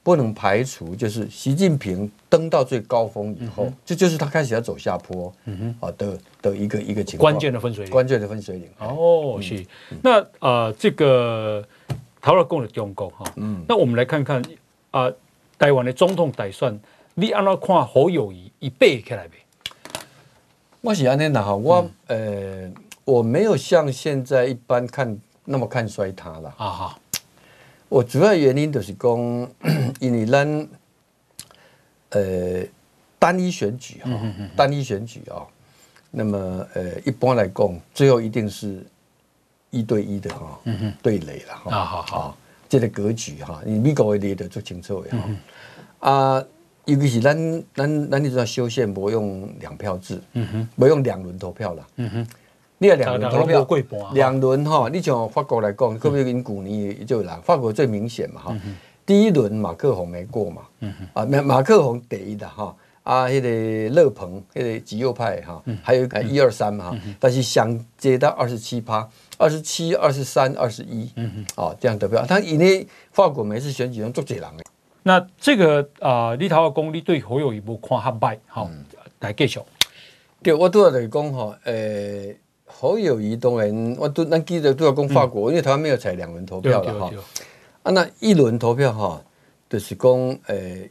[0.03, 7.31] 不能排除就是习近平登到最高峰以后，这就是他开始要走下坡，嗯哼，啊的的一个一个情况。
[7.31, 7.91] 关键的分水岭。
[7.91, 8.69] 关键的分水岭。
[8.77, 9.65] 哦，是。
[10.03, 11.65] 那呃，这个。
[12.23, 14.41] 讨了讲了中国哈，嗯，那我们来看看
[14.91, 15.11] 啊，
[15.59, 16.79] 台湾的总统大选，
[17.15, 19.35] 你按怎看侯友谊一背起来呗？
[20.79, 22.71] 我是安尼啦哈，我呃，
[23.03, 26.99] 我没有像现在一般看那么看衰他了啊哈。
[27.89, 29.11] 我主要原因就是讲，
[29.99, 30.69] 因为咱
[32.11, 32.63] 呃
[33.19, 34.09] 单一选举哈，
[34.55, 35.45] 单一选举啊，
[36.09, 38.81] 那么呃一般来讲，最后一定是。
[39.73, 40.59] 一对一的哈，
[41.01, 42.37] 对垒了哈，好好，
[42.69, 45.23] 这个格局哈，你美国会列得足清楚的哈。
[46.11, 46.45] 啊，
[46.85, 52.27] 尤其是咱咱咱你知道修宪不用两票制，嗯哼，不用两轮投票了，嗯哼，
[52.77, 53.67] 你要两轮投票，
[54.13, 58.55] 两轮哈，你像法国来讲，特别跟古尼就来，法国最明显嘛哈，
[59.07, 60.61] 第一轮马克宏没过嘛，
[61.13, 69.07] 啊马马克宏第一的哈，啊那个勒庞那个极右派哈，还有一二三嘛哈，但是想接到二十七趴。
[69.39, 72.23] 二十七、二十三、二十一，嗯哼，哦，这样得票。
[72.25, 74.63] 他以内法国每次选举中做这人诶。
[75.01, 78.69] 那这个啊，立陶宛公，你对侯友谊无看哈败，好，
[79.19, 79.59] 来继续。
[80.41, 87.11] 对，我都要来讲哈，诶，侯友谊当然，我都咱记得都要讲法国，因为台湾没有采两轮投票了哈。
[87.81, 89.21] 啊，那一轮投票哈，
[89.67, 90.11] 就是讲
[90.45, 90.89] 诶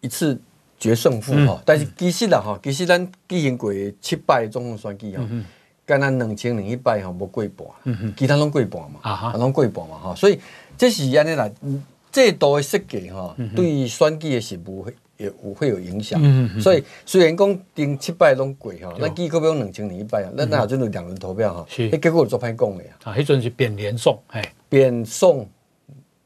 [0.00, 0.38] 一次
[0.78, 1.62] 决胜负哈。
[1.64, 5.28] 但是其实啦哈，其实咱进行过七摆总统选举哈。
[5.86, 10.40] 干咱两千零一百哈无过半，其他拢过半嘛，啊拢过半嘛哈，所以
[10.78, 11.46] 这是安尼啦，
[12.10, 16.18] 制度的设计哈，对选举的实务会也有会有影响。
[16.24, 22.90] 嗯、所以虽然讲定七百拢过哈，那结果比如两千零一百啊，那那阵有两轮投票哈，那结果做歹讲的呀。
[23.02, 25.46] 啊，迄阵是扁连送，哎，扁送，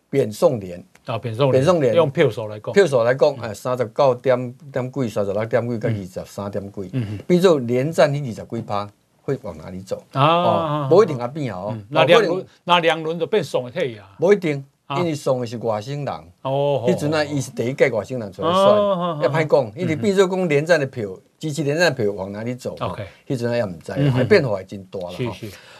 [0.08, 0.80] 扁送连
[1.12, 6.90] 啊，扁送扁送连用票数来讲，票数来讲，哎，三十九点点几，三十六点几，跟二十三点几，
[7.26, 8.88] 比如连战你二十几趴。
[9.28, 10.88] 会往哪里走啊？
[10.88, 11.76] 不一定啊，变哦。
[11.90, 14.08] 那两轮，那两轮就变送的退啊？
[14.18, 14.64] 不一定，
[14.96, 16.14] 因为送的是外省人。
[16.40, 19.70] 哦，迄阵啊，伊是第一届外省人出来选，要歹讲。
[19.76, 24.98] 因为变做讲连战的票，支持连战的票往哪里走？OK，迄阵啊也唔知，还变化也真大。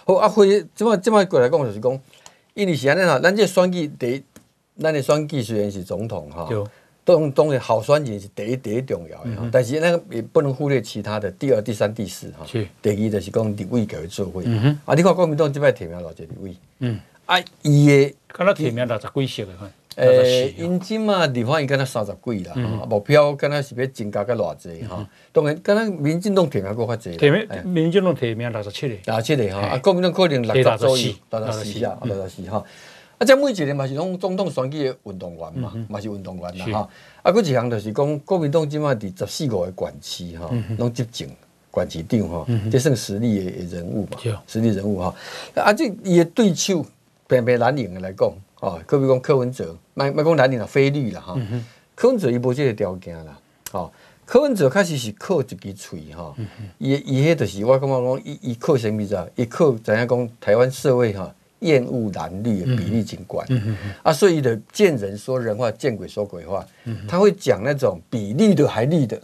[0.05, 1.99] 好，啊，会这么这么过来讲就是讲，
[2.53, 4.23] 因为是安尼哈，咱这选举第一，
[4.81, 6.49] 咱的选举虽然是总统哈。
[7.05, 12.45] 当当然好选人是第一第一重要的，嗯、但是那个也不能忽略其他的第二、第三、第四哈。
[12.45, 12.69] 是。
[12.83, 14.79] 第二就是讲立委给做会，嗯、哼。
[14.85, 19.49] 啊，你看国民党这摆提名偌济立委，嗯，啊，伊的，敢若提名六十几席的，
[19.97, 25.09] 诶，因今嘛地方伊敢若三十几啦，嗯、目标敢若是要增加个偌济哈。
[25.33, 32.63] 当然，敢若民进党提名够较济，提名民进党提名六十七个，六十七个哈，啊，国民党可能六十左右，六十四啊，六十四哈。
[33.19, 36.89] 啊，即每一个嘛是拢总统选举的运动员嘛，嘛是运动员啦哈。
[37.23, 41.29] 啊，佫一项就是讲，国民党即满伫十四五个管区吼，拢执政
[41.71, 45.15] 管市长哈，这算实力的人物嘛，实力人物哈。
[45.57, 46.87] 啊，这伊的对手
[47.27, 51.37] 偏偏蓝营的来讲，哦，可比讲柯文哲，卖卖讲蓝营的非绿啦哈。
[51.97, 53.37] 柯文哲伊无即个条件啦，
[53.73, 53.91] 哦，
[54.25, 56.33] 柯文哲确实是靠一支喙哈，
[56.79, 59.33] 伊伊迄就是我感觉讲，伊伊靠啥物事？
[59.35, 60.31] 伊靠知影讲？
[60.41, 63.47] 台湾社会哈厌恶蓝绿的比例景观，
[64.03, 66.65] 啊，所以的见人说人话，见鬼说鬼话，
[67.09, 69.21] 他会讲那种比绿的还绿的。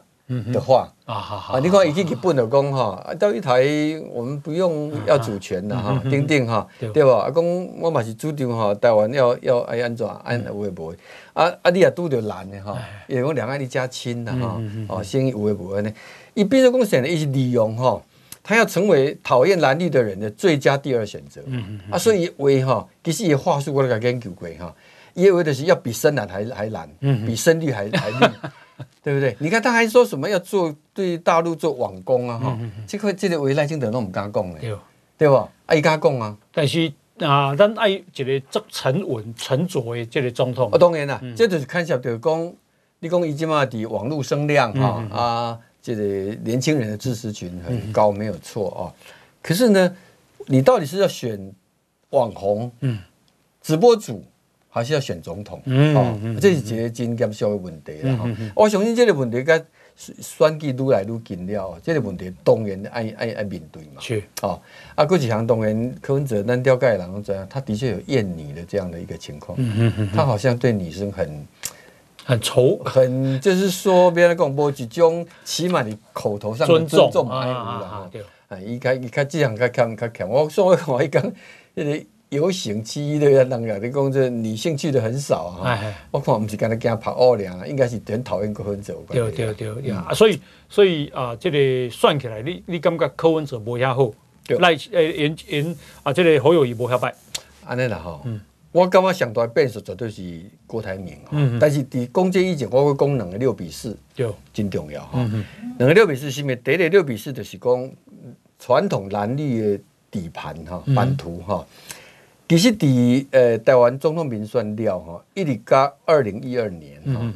[0.55, 0.91] 的话。
[1.05, 1.15] 啊，
[1.53, 3.63] 啊，你看已经日本的讲哈，到一台
[4.11, 7.05] 我们不用要主权的哈，定定哈，对。
[7.05, 7.27] 吧？
[7.27, 7.45] 啊，讲
[7.79, 10.97] 我嘛是主张哈，台湾要要爱安怎安有会不会？
[11.35, 14.59] 啊啊，你也拄着蓝的哈，因为两岸一家亲的哈，
[14.89, 15.93] 哦，先有会不会呢？
[16.33, 18.01] 伊比如讲，现在一直利用哈，
[18.45, 21.43] 他要成为讨厌蓝绿的人的最佳第二选择，
[21.91, 24.73] 啊，所以为哈，其实也话术我都甲研究过哈，
[25.15, 26.89] 也为的是要比深蓝还还蓝，
[27.27, 28.27] 比深绿还还绿。
[29.05, 29.37] 对不对？
[29.39, 32.39] 你看他还说什么要做对大陆做网攻啊？
[32.43, 34.77] 哈、嗯，这个这个为赖清德都唔敢讲嘞，
[35.17, 35.49] 对吧？
[35.67, 36.37] 爱敢讲啊？
[36.53, 40.69] 但是啊，咱爱一个足沉稳、沉着的这个总统。
[40.73, 42.53] 哦，当然啦，嗯、这就是看下就是讲，
[42.99, 46.03] 你讲伊即马的网络声量哈、嗯、啊，这个
[46.43, 48.83] 年轻人的支持群很高，没有错啊。
[49.43, 49.97] 可是呢，
[50.47, 51.53] 你到底是要选
[52.09, 52.99] 网红、嗯，
[53.61, 54.25] 直播主？
[54.71, 58.17] 还是要选总统，嗯，哦，这是一个真严肃的问题啦。
[58.17, 59.65] 哈，我相信这个问题，跟
[59.95, 64.01] 选举愈来愈近了，这个问题当然爱爱爱面对嘛。
[64.01, 64.61] 是，哦，
[64.97, 69.57] 啊，郭启强当然柯文哲，咱了解的人都知道，他的确有厌女的这样的一个情况。
[69.61, 71.47] 嗯嗯，他好像对女生很
[72.25, 78.09] 很仇，很就是说，别人讲无一种起码你口头上尊重还有啦。
[78.11, 81.33] 对，啊，伊开伊开这样较强较强，我所以我一讲，
[81.75, 82.05] 那个。
[82.31, 85.71] 游行期的人人的工作，女性去的很少啊。
[85.71, 88.97] 哎、我看不是跟他跟他拍二两，应该是很讨厌柯文哲。
[89.09, 94.13] 对对对，呀、嗯，所以所以啊，这个算起来，你你感觉柯文哲无遐好，
[94.59, 97.13] 赖呃颜颜啊，这个好友谊无遐歹。
[97.65, 98.41] 安尼啦吼，嗯、
[98.75, 101.17] 我感觉上大变数绝对是郭台铭。
[101.31, 105.21] 嗯，但是伫公职以前，我会讲两个六比四，对，真重要哈。
[105.21, 105.45] 两、嗯、
[105.79, 106.57] 个六比四是咩？
[106.57, 107.91] 第一个六比四就是讲
[108.59, 111.65] 传统蓝绿的底盘哈，版图哈。
[111.65, 112.01] 嗯
[112.47, 117.33] 其实伫呃台湾总统民选了哈，一直到二零一二年哈，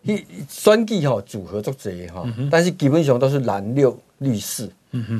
[0.00, 4.72] 伊选举哈组合足侪哈，但是基本上都是蓝六绿四，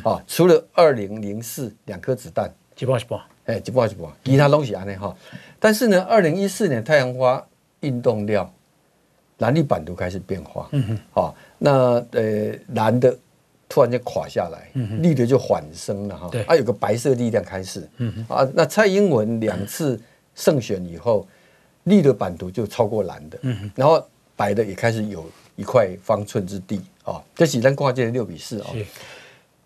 [0.02, 5.14] 啊，除了二零零四两颗子弹，一半一半，哎，一半一半，其他拢是安尼哈。
[5.58, 7.44] 但是呢，二零一四年太阳花
[7.80, 8.50] 运动了，
[9.38, 13.16] 蓝绿版图开始变化，嗯好，那呃蓝的。
[13.66, 14.70] 突然间垮下来，
[15.00, 16.28] 绿的就缓升了哈。
[16.30, 17.88] 对，啊，有个白色力量开始。
[17.96, 20.00] 嗯啊，那蔡英文两次
[20.34, 21.26] 胜选以后，
[21.84, 23.38] 绿的版图就超过蓝的。
[23.40, 27.20] 嗯，然后白的也开始有一块方寸之地啊。
[27.34, 28.68] 这是咱挂这个六比四啊。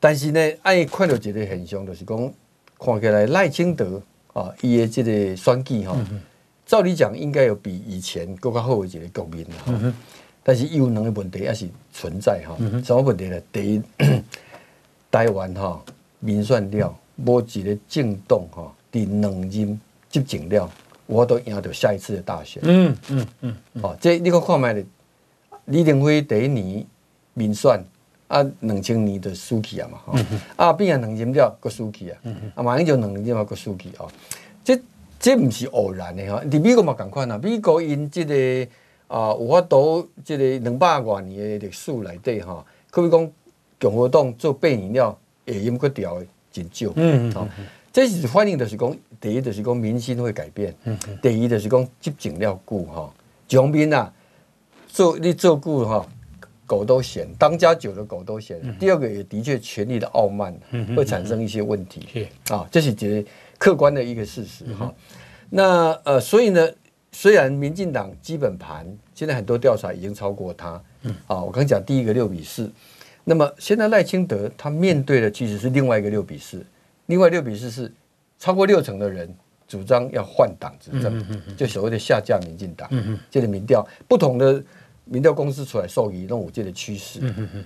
[0.00, 2.32] 但是呢，爱看到一个现象，就是讲
[2.78, 4.00] 看起来赖清德
[4.32, 5.96] 啊，伊的这个选举哈，
[6.64, 9.94] 照理讲应该有比以前更加好的一个局面哈。
[10.44, 13.38] 但是有两个问题也是存在哈，什么问题呢？
[13.52, 13.82] 第一，
[15.10, 15.82] 台湾哈
[16.20, 20.70] 民选了无一个政党哈，伫两任执政了，
[21.06, 22.62] 我都赢到下一次的大选。
[22.64, 24.82] 嗯嗯嗯，哦，这你看看卖的
[25.66, 26.86] 李登辉第一年
[27.34, 27.84] 民选
[28.28, 30.22] 啊，两千年的输去啊嘛，
[30.56, 32.18] 啊，变啊两千了个输去啊，
[32.54, 34.08] 啊马英九两任嘛个输去哦，
[34.62, 34.80] 这
[35.18, 38.70] 这不是偶然的哈，你美国嘛同款啊，美国因这个。
[39.08, 43.30] 啊，有法度，这个两百多年的历史内底哈，可以讲
[43.80, 45.16] 共和党做八年了，
[45.46, 46.92] 会赢过掉的真少。
[46.94, 47.48] 嗯嗯，
[47.90, 50.74] 这是反映就是讲，第一就是讲民心会改变。
[50.84, 51.18] 嗯嗯。
[51.22, 53.10] 第二就是讲执政了久哈，
[53.48, 54.12] 将兵啊，
[54.88, 56.06] 做你做久哈，
[56.68, 58.60] 狗都嫌，当家久的狗都嫌。
[58.78, 60.56] 第二个也的确权力的傲慢，
[60.94, 62.06] 会产生一些问题。
[62.12, 64.94] 是啊，这是这个客观的一个事实哈。
[65.50, 66.68] 那呃，所以呢。
[67.10, 72.70] 虽然民进党基本盘现在很多调查已经超过他，嗯，啊，我刚讲第一个六比四，
[73.24, 76.64] 那么现在赖清德他面对的其实是另外一个六比四，
[77.06, 77.90] 另外六比四是
[78.38, 79.28] 超过六成的人
[79.66, 81.24] 主张要换党执政，
[81.56, 82.88] 就所谓的下架民进党，
[83.30, 84.62] 这个民调不同的
[85.10, 87.20] 民调公司出来受益那种这个趋势，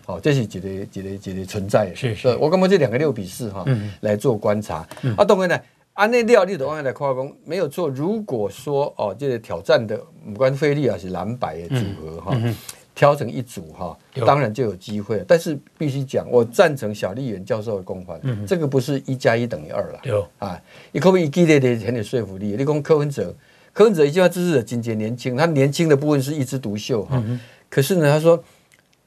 [0.07, 3.64] 好，这是几个几个几个存在的，是是，我刚刚这两个六比四哈，
[4.01, 4.86] 来做观察，
[5.16, 5.61] 啊，当然呢。
[5.95, 7.86] 安内料你的往来来夸工没有错。
[7.86, 12.57] 如果说哦，这个挑战的五官菲利还是蓝白的组合哈，嗯嗯、
[12.95, 15.22] 挑成一组哈，有当然就有机会。
[15.28, 20.01] 但是必须讲，我赞成小丽媛教授的公判，嗯、这个不是一加一等于二了。
[20.05, 20.59] 有啊，
[20.93, 22.57] 你可不可以激烈的很有说服力？
[22.57, 23.34] 你讲柯文哲，
[23.73, 27.23] 柯文哲一句话支持者仅仅年轻，他年轻的部分是一枝独秀哈。
[27.27, 28.43] 嗯、可是呢，他说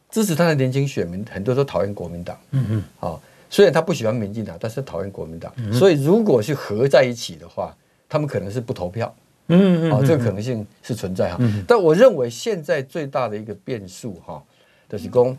[0.10, 2.38] 支持他的年轻选民很多都讨厌国民党。
[2.52, 3.22] 嗯嗯，好。
[3.48, 7.74] 虽然他不喜欢民进党，但是讨厌国民党，嗯、所以如果是合在一起的话，
[8.10, 9.16] 他们可能是不投票。
[9.48, 11.40] 嗯嗯，哦，这个可能性是存在哈。
[11.68, 14.44] 但我认为现在最大的一个变数哈，
[14.90, 15.38] 就是讲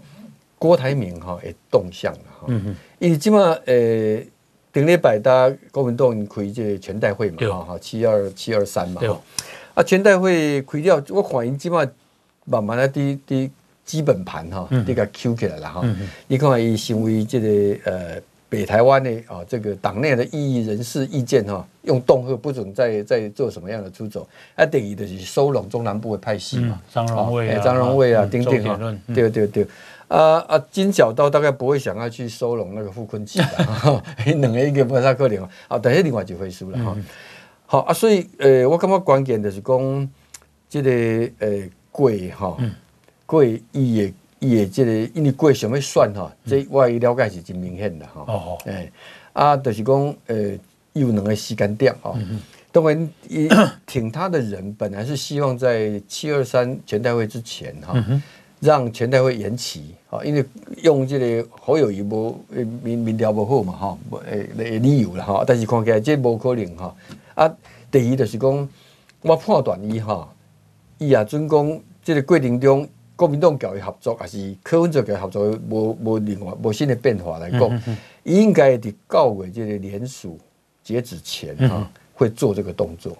[0.56, 2.46] 郭台铭哈也动向了哈。
[2.46, 4.22] 嗯嗯，因为今嘛呃，
[4.76, 9.00] 顶礼拜大国民党开这个全代会嘛，哈哈，七二七二三嘛。
[9.72, 11.82] 啊，全代会开掉，我反映今嘛
[12.44, 13.50] 慢慢的第第
[13.86, 15.82] 基本盘哈，这个 Q 起来了哈。
[16.26, 18.20] 你看伊成为这个呃。
[18.48, 29.66] 北台湾的啊，这个党内的异议人士意见哈，用恫吓不准再再做什么样的出走，啊，等于的是收拢中南部的派系嘛，张荣味啊，张荣味啊，丁丁啊，对对对，
[30.08, 34.02] 啊啊，金小刀大概不会想要去收拢那个傅崐萁的，
[34.36, 36.96] 两个一个不太可能啊，但是另外就会输了哈。
[37.66, 40.10] 好啊，所以呃，我感觉关键就是讲
[40.68, 40.90] 这个
[41.40, 42.56] 呃贵哈，
[43.26, 44.12] 贵伊也。
[44.38, 48.22] 也这个，因为贵想要算哈，这我了解是真明显的哈。
[48.28, 48.92] 哦哎，
[49.32, 50.52] 啊，就是讲，呃，
[50.92, 52.14] 有两个时间点哈。
[52.70, 53.48] 当然，一
[53.86, 57.94] 挺他的人本来是希望在七二三全代会之前哈，
[58.60, 60.44] 让全代会延期啊，因为
[60.82, 62.38] 用这个好友宜无
[62.82, 63.98] 民民调不好嘛哈，
[64.30, 65.44] 诶理由了哈。
[65.46, 66.96] 但是看起来这无可能哈。
[67.34, 67.56] 啊，
[67.90, 68.68] 第二就是讲，
[69.22, 70.28] 我判断伊哈，
[70.98, 72.88] 伊也准讲这个过程中。
[73.18, 77.82] 国民党教育合作，还是柯文哲教育合作，无无另外无新的变化来讲，
[78.24, 80.38] 应该伫九月这个联署
[80.84, 83.16] 截止前哈，会做这个动作。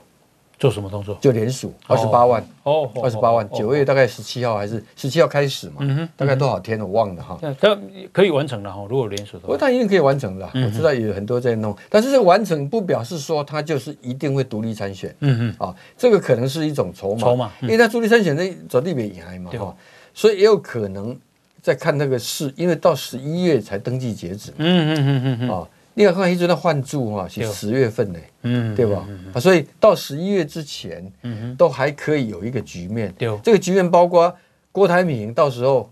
[0.59, 1.17] 做什么动作？
[1.21, 6.09] 就联署二十八万哦，二十八万，九月大概十七号还是十七号开始嘛？
[6.17, 7.39] 大概多少天我忘了哈。
[7.61, 7.79] 他
[8.13, 10.49] 可以完成了哈，如果联署的话，我他一定可以完成的。
[10.55, 15.15] 我知道有很多在弄，但是这个完成不表示说他就是一定会独立参选。
[15.21, 17.21] 嗯嗯，啊，这个可能是一种筹码。
[17.21, 19.77] 筹码，因为他独立参选那走地别赢嘛哈，
[20.15, 21.15] 所以也有可能
[21.61, 24.53] 在看那个事，因为到十一月才登记截止。
[24.57, 25.69] 嗯嗯嗯嗯啊。
[25.99, 29.09] 你要看一直在换注哈，是十月份呢，嗯，对吧？
[29.32, 33.11] 啊，所以到十一月之前，嗯都还可以有一个局面。
[33.16, 34.36] 对，这个局面包括
[34.70, 35.90] 郭台铭到时候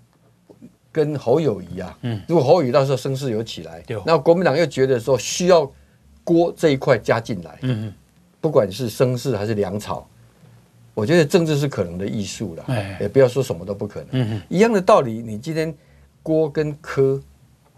[0.92, 5.72] 跟侯友谊啊，嗯，如果侯友宜到时候声势有起来，对，那国民党又觉得说需要
[6.22, 7.94] 郭这一块加进来，嗯嗯，
[8.42, 10.06] 不管是声势还是粮草，
[10.92, 15.74] 我觉得政治是可能的艺术了，哎，也不要说什么都不可能，嗯嗯，一样的道理，你今天
[16.22, 17.18] 郭跟柯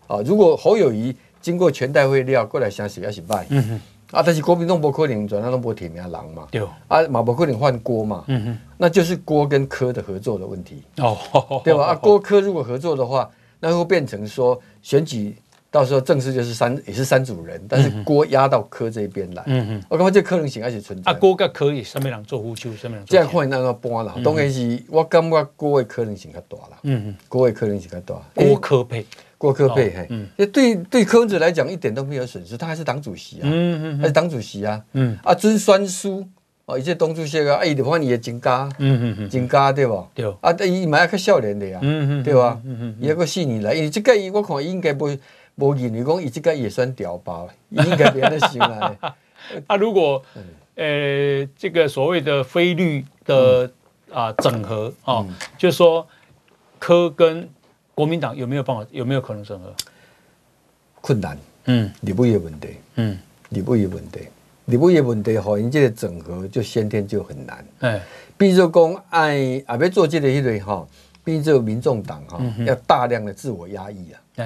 [0.08, 1.14] 啊，如果侯友宜。
[1.40, 11.16] 经过全代会了过来相信也是败，嗯哼，啊，但是国民党不可能转那么多提名人嘛，对，啊，马不可能换郭嘛，嗯哼，那就是郭跟柯的合作的问题，哦，
[11.62, 11.86] 对吧？
[11.86, 13.30] 啊，郭柯如果合作的话，
[13.60, 15.36] 那会变成说选举
[15.70, 21.12] 到时候正式就是三也是三组人，但是郭压到柯这边来，嗯哼，我感觉这可能性还是存在。
[21.12, 29.06] 啊，郭跟柯以上面人做夫妻，什么人这样换那个搬了，当然是我感觉郭的可能性较大了，嗯哼，郭的可能性较大，郭柯配。
[29.38, 36.26] 郭柯配，嘿，嗯，对对，柯文哲来讲一点都没有损失，他还是党主席啊，嗯嗯，还是党主席啊，嗯，啊，尊酸书，
[36.64, 40.06] 哦，一些东主席啊，哎，的话你也真嘎，嗯嗯嗯，真加对不？
[40.14, 42.58] 对，啊，伊蛮较少年的呀，嗯嗯，对吧？
[42.64, 45.14] 嗯嗯，伊还个四年来，因为这个我看应该不
[45.56, 48.96] 不认为讲伊这个也算屌吧，应该别人行来。
[49.66, 50.22] 啊，如果
[50.76, 53.70] 呃这个所谓的非绿的
[54.10, 55.26] 啊整合啊，
[55.58, 56.06] 就是说
[56.78, 57.50] 柯跟。
[57.96, 58.86] 国民党有没有办法？
[58.90, 59.72] 有没有可能整合？
[61.00, 63.18] 困难，嗯，立委的问题，嗯，
[63.48, 64.20] 立委的问题，
[64.66, 67.64] 立委的问题，好，因这个整合就先天就很难。
[67.80, 68.02] 哎，
[68.36, 70.86] 比如说讲，哎，啊，要做这个迄类哈，
[71.26, 74.44] 比如说民众党哈，要大量的自我压抑啊，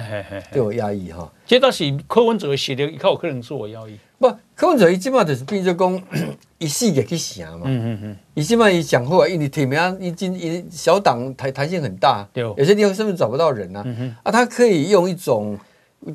[0.51, 1.31] 自我压抑哈。
[1.45, 3.99] 这倒是柯文哲写的，以后可能自我压抑。
[4.17, 6.03] 不，柯文哲伊基本上就是比如讲。
[6.57, 13.83] 一细个去想嘛，嗯嗯嗯，你起码你讲话，因为提名，你今你小党弹弹性很大，对，有些地方甚至找不到人呢？
[14.21, 15.57] 啊，他可以用一种，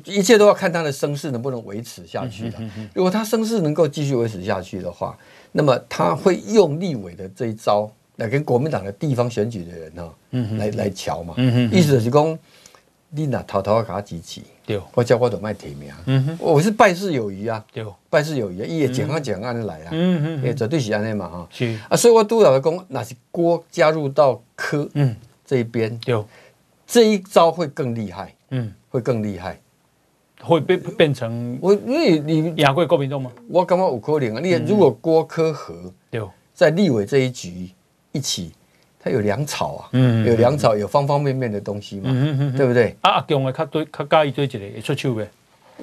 [0.05, 2.57] 一切都要看他的声势能不能维持下去的。
[2.93, 5.17] 如果他声势能够继续维持下去的话，
[5.51, 10.13] 那么他会用立委的这一招来跟国民党的地方选举的人哈，
[10.57, 11.33] 来来瞧嘛，
[11.71, 12.37] 意思就是讲。
[13.09, 15.89] 你那偷偷给他支持，对，我叫我都卖提名，
[16.37, 21.79] 我是败事有余啊，对，败事有余，伊也简啊简单的来啊，嗯哼，也绝对是安尼嘛哈，是。
[21.87, 25.15] 啊，所以我督导的讲，那是郭加入到科，嗯，
[25.45, 26.21] 这一边，对，
[26.85, 29.57] 这一招会更厉害，嗯，会更厉害，
[30.41, 33.31] 会变变成我，因为你亚贵国民众吗？
[33.47, 36.21] 我感觉有可能啊，你如果郭柯合，对，
[36.53, 37.69] 在立委这一局
[38.11, 38.51] 一起。
[39.09, 42.11] 有粮草啊，嗯，有粮草，有方方面面的东西嘛，
[42.57, 42.93] 对不对？
[42.99, 45.29] 啊，阿强的较对，较介意对一个会出手呗。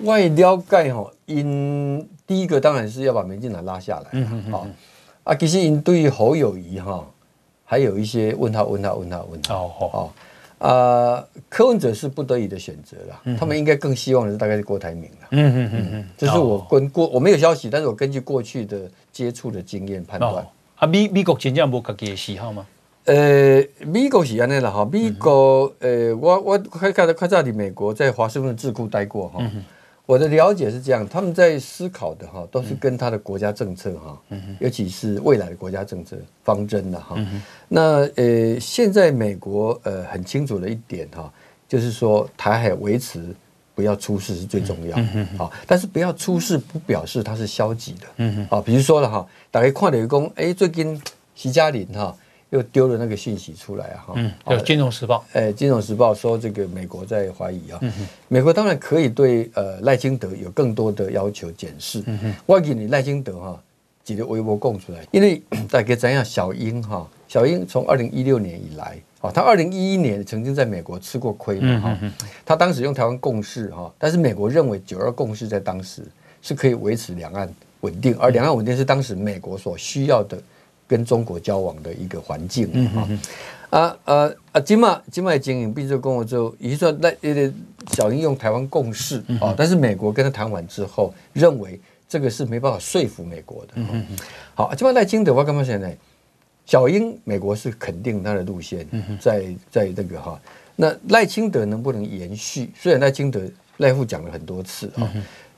[0.02, 4.66] 我了解吼，因第一个当然是要把民进党拉下来，嗯嗯好
[5.24, 7.02] 啊，其实因对于侯友谊哈，
[7.64, 9.64] 还有一些问号问号问号问号。
[9.64, 15.28] 哦好啊，柯文哲是不得已的选择了，他们应该更希望的是大概是郭台铭了。
[15.30, 20.46] 嗯嗯嗯嗯，这是我跟过我没有消息，但是我根据过去的接触的经验判断。
[20.84, 22.66] 啊，美美国真正无家己的喜好吗？
[23.06, 29.42] 呃，美国是安尼啦哈，美国呃，我我开开开在美国，在华盛顿智库待过哈。
[30.04, 34.20] 我的了解是这样，他们在思考的哈，都是跟他的国家政策哈，
[34.58, 37.16] 尤其是未来的国家政策方针的哈。
[37.66, 41.32] 那呃，现在美国呃很清楚的一点哈，
[41.66, 43.34] 就是说台海维持
[43.74, 51.00] 不要出事是最重要的，好，但是不要出事不表示它是消极的，好，比如说了哈，大家看到有讲，哎，最近
[51.34, 52.16] 习嘉林哈。
[52.50, 54.04] 又丢了那个信息出来啊！
[54.06, 57.80] 哈，嗯，有，《金融时报》哎，《金融时报》说这个美国在怀疑啊，
[58.28, 62.00] 美国当然可以对呃赖清德有更多的要求检视。
[62.06, 63.60] 嗯哼，我给你赖清德哈，
[64.04, 66.24] 几个微博供出来，因为大家怎样？
[66.24, 71.98] 小英哈，小英从二零一六年以来，啊，他二零一一年曾经在美国吃过亏嘛哈，
[72.44, 76.02] 他当时用台湾共识哈，但是美国认为九二共识在当时
[76.42, 77.48] 是可以维持两岸
[77.80, 80.38] 稳定，而两岸稳定是当时美国所需要的。
[80.86, 83.08] 跟中国交往的一个环境啊
[83.70, 84.60] 啊啊啊！
[84.60, 87.52] 金马金马经营，毕竟跟我就也说那有点
[87.92, 93.82] 小英用台湾共识啊，但是美国跟他谈完之后，认为这个是没办法说服美国的。
[94.54, 95.96] 好，金马赖金德，我干嘛现在
[96.66, 98.86] 小英美国是肯定他的路线，
[99.20, 100.40] 在在这个哈，
[100.76, 102.70] 那赖清德能不能延续？
[102.74, 103.42] 虽然赖清德
[103.76, 105.12] 赖副讲了很多次啊，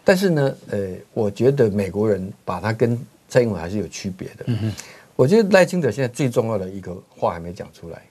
[0.05, 2.99] 但是呢，呃，我觉得美国人把他跟
[3.29, 4.47] 蔡英文还是有区别的。
[5.15, 8.03] 我觉得赖清德现在最重要的一个话还没讲出来，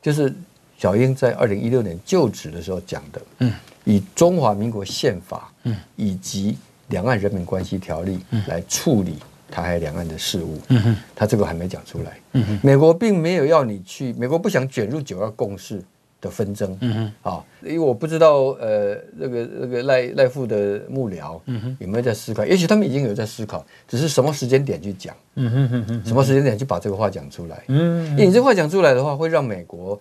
[0.00, 0.32] 就是
[0.76, 3.52] 小英在二零一六年就职的时候讲的，嗯，
[3.84, 6.56] 以中华民国宪法，嗯，以及
[6.88, 9.16] 两岸人民关系条例来处理
[9.50, 15.82] 台海两岸的事务，嗯哼，他这个还没讲出来，嗯哼，美国并没有要你去，美国不想卷入九二共识。
[16.20, 21.38] 的纷争，嗯哼，啊，因为我不知道，呃，那个那个赖赖副的幕僚，
[21.78, 22.44] 有没有在思考？
[22.44, 29.96] 也许他们已经有在思考，只是什么时间点去讲，嗯哼哼哼，什么时间点去把这个话讲出来，嗯，因为你这话讲出来的话，会让美国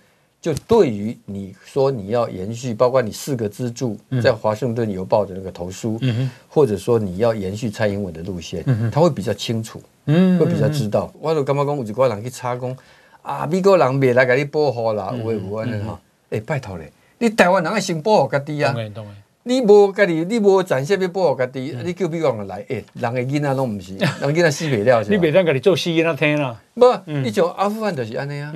[0.48, 11.12] 就对于你说你要延续，包括你四个支柱在华盛顿邮报的那个投书，嗯，或者说你要延续蔡英文的路线，嗯，他会比较清楚，嗯，会比较知道。
[11.20, 12.74] 我就感觉讲有一个人去插工
[13.22, 16.00] 啊，美国人别来给你保护啦，有诶无安尼哈。
[16.30, 16.90] 哎，拜托嘞！
[17.20, 18.74] 你台湾人要先保护家己啊！
[19.48, 25.02] 你无家己，你无展现要保护家己，你叫美国人来，诶，人的囡仔拢唔是， 人囡仔死袂了？
[25.10, 26.60] 你别当家己做死囡仔听啦。
[26.76, 28.54] 不，你像阿富汗就是安尼啊，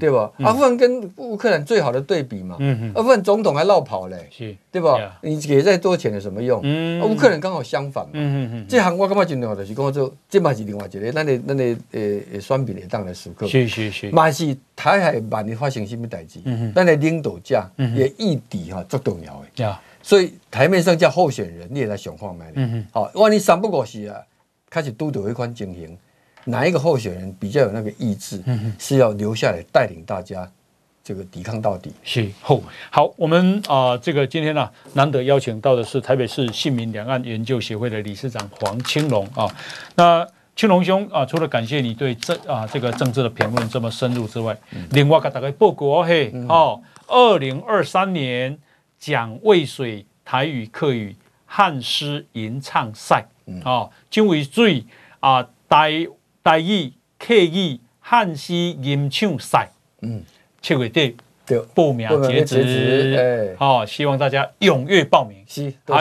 [0.00, 0.28] 对吧？
[0.38, 2.56] 阿富汗跟乌克兰最好的对比嘛。
[2.94, 4.28] 阿富汗总统还落跑嘞，
[4.72, 4.98] 对吧？
[5.22, 6.58] 你给再多钱有什么用？
[7.02, 8.64] 乌克兰刚好相反嘛。
[8.68, 13.46] 这行我感觉真重要，就是讲做，这嘛是另外一个，咱的咱的呃双边的当来时刻。
[13.46, 14.10] 是是是。
[14.10, 16.40] 嘛是台海万一发生什么代志，
[16.74, 17.64] 咱的领导者
[17.94, 19.78] 也议题哈最重要的。
[20.02, 22.84] 所以台面上叫候选人，你也来想看卖的。
[22.90, 24.16] 好，万一三不五时啊，
[24.70, 25.96] 开始督导一款情形，
[26.44, 30.50] 哪一个候选人比较有那个意志，嗯是要留下来带领大家
[31.04, 31.92] 这个抵抗到底。
[32.02, 32.58] 是好，
[32.90, 39.46] 好，我们啊、呃，这个今天呢、啊，难得邀请到的是台北市信民两岸研究协会的理事长黄青龙啊。
[39.96, 40.26] 那
[40.56, 44.56] 青龙兄啊，除了感谢你对政啊这个政治的评论这么深入之外，
[44.92, 48.58] 另外给大家报告嘿，哦，二零二三年。
[49.00, 53.24] 蒋渭水台语客语汉诗吟唱赛，
[53.64, 54.84] 啊，将为最
[55.20, 56.06] 啊台
[56.44, 59.70] 台语客语汉诗吟唱赛，
[60.02, 60.22] 嗯，
[60.60, 61.16] 七月底
[61.74, 65.42] 报名截止，好，希望大家踊跃报名。
[65.48, 65.96] 是，好，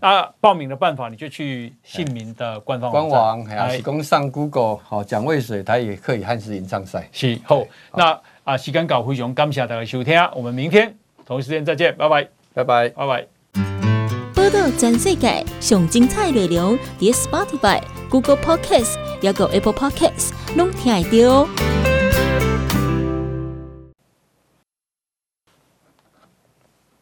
[0.00, 7.08] 那报名的办法，你就去信民的官方官网，还是公上 Google，好，蒋渭水台语客语汉诗吟唱赛。
[7.10, 7.64] 是，好，
[7.94, 10.94] 那啊，时间到，非常感谢大家收听，我们明天
[11.26, 12.28] 同一时间再见，拜拜。
[12.54, 13.26] 拜拜，拜拜。
[14.34, 21.83] 报道全世界上精彩内容，伫 Spotify、Google Podcasts，还有 Apple Podcasts，拢听得到。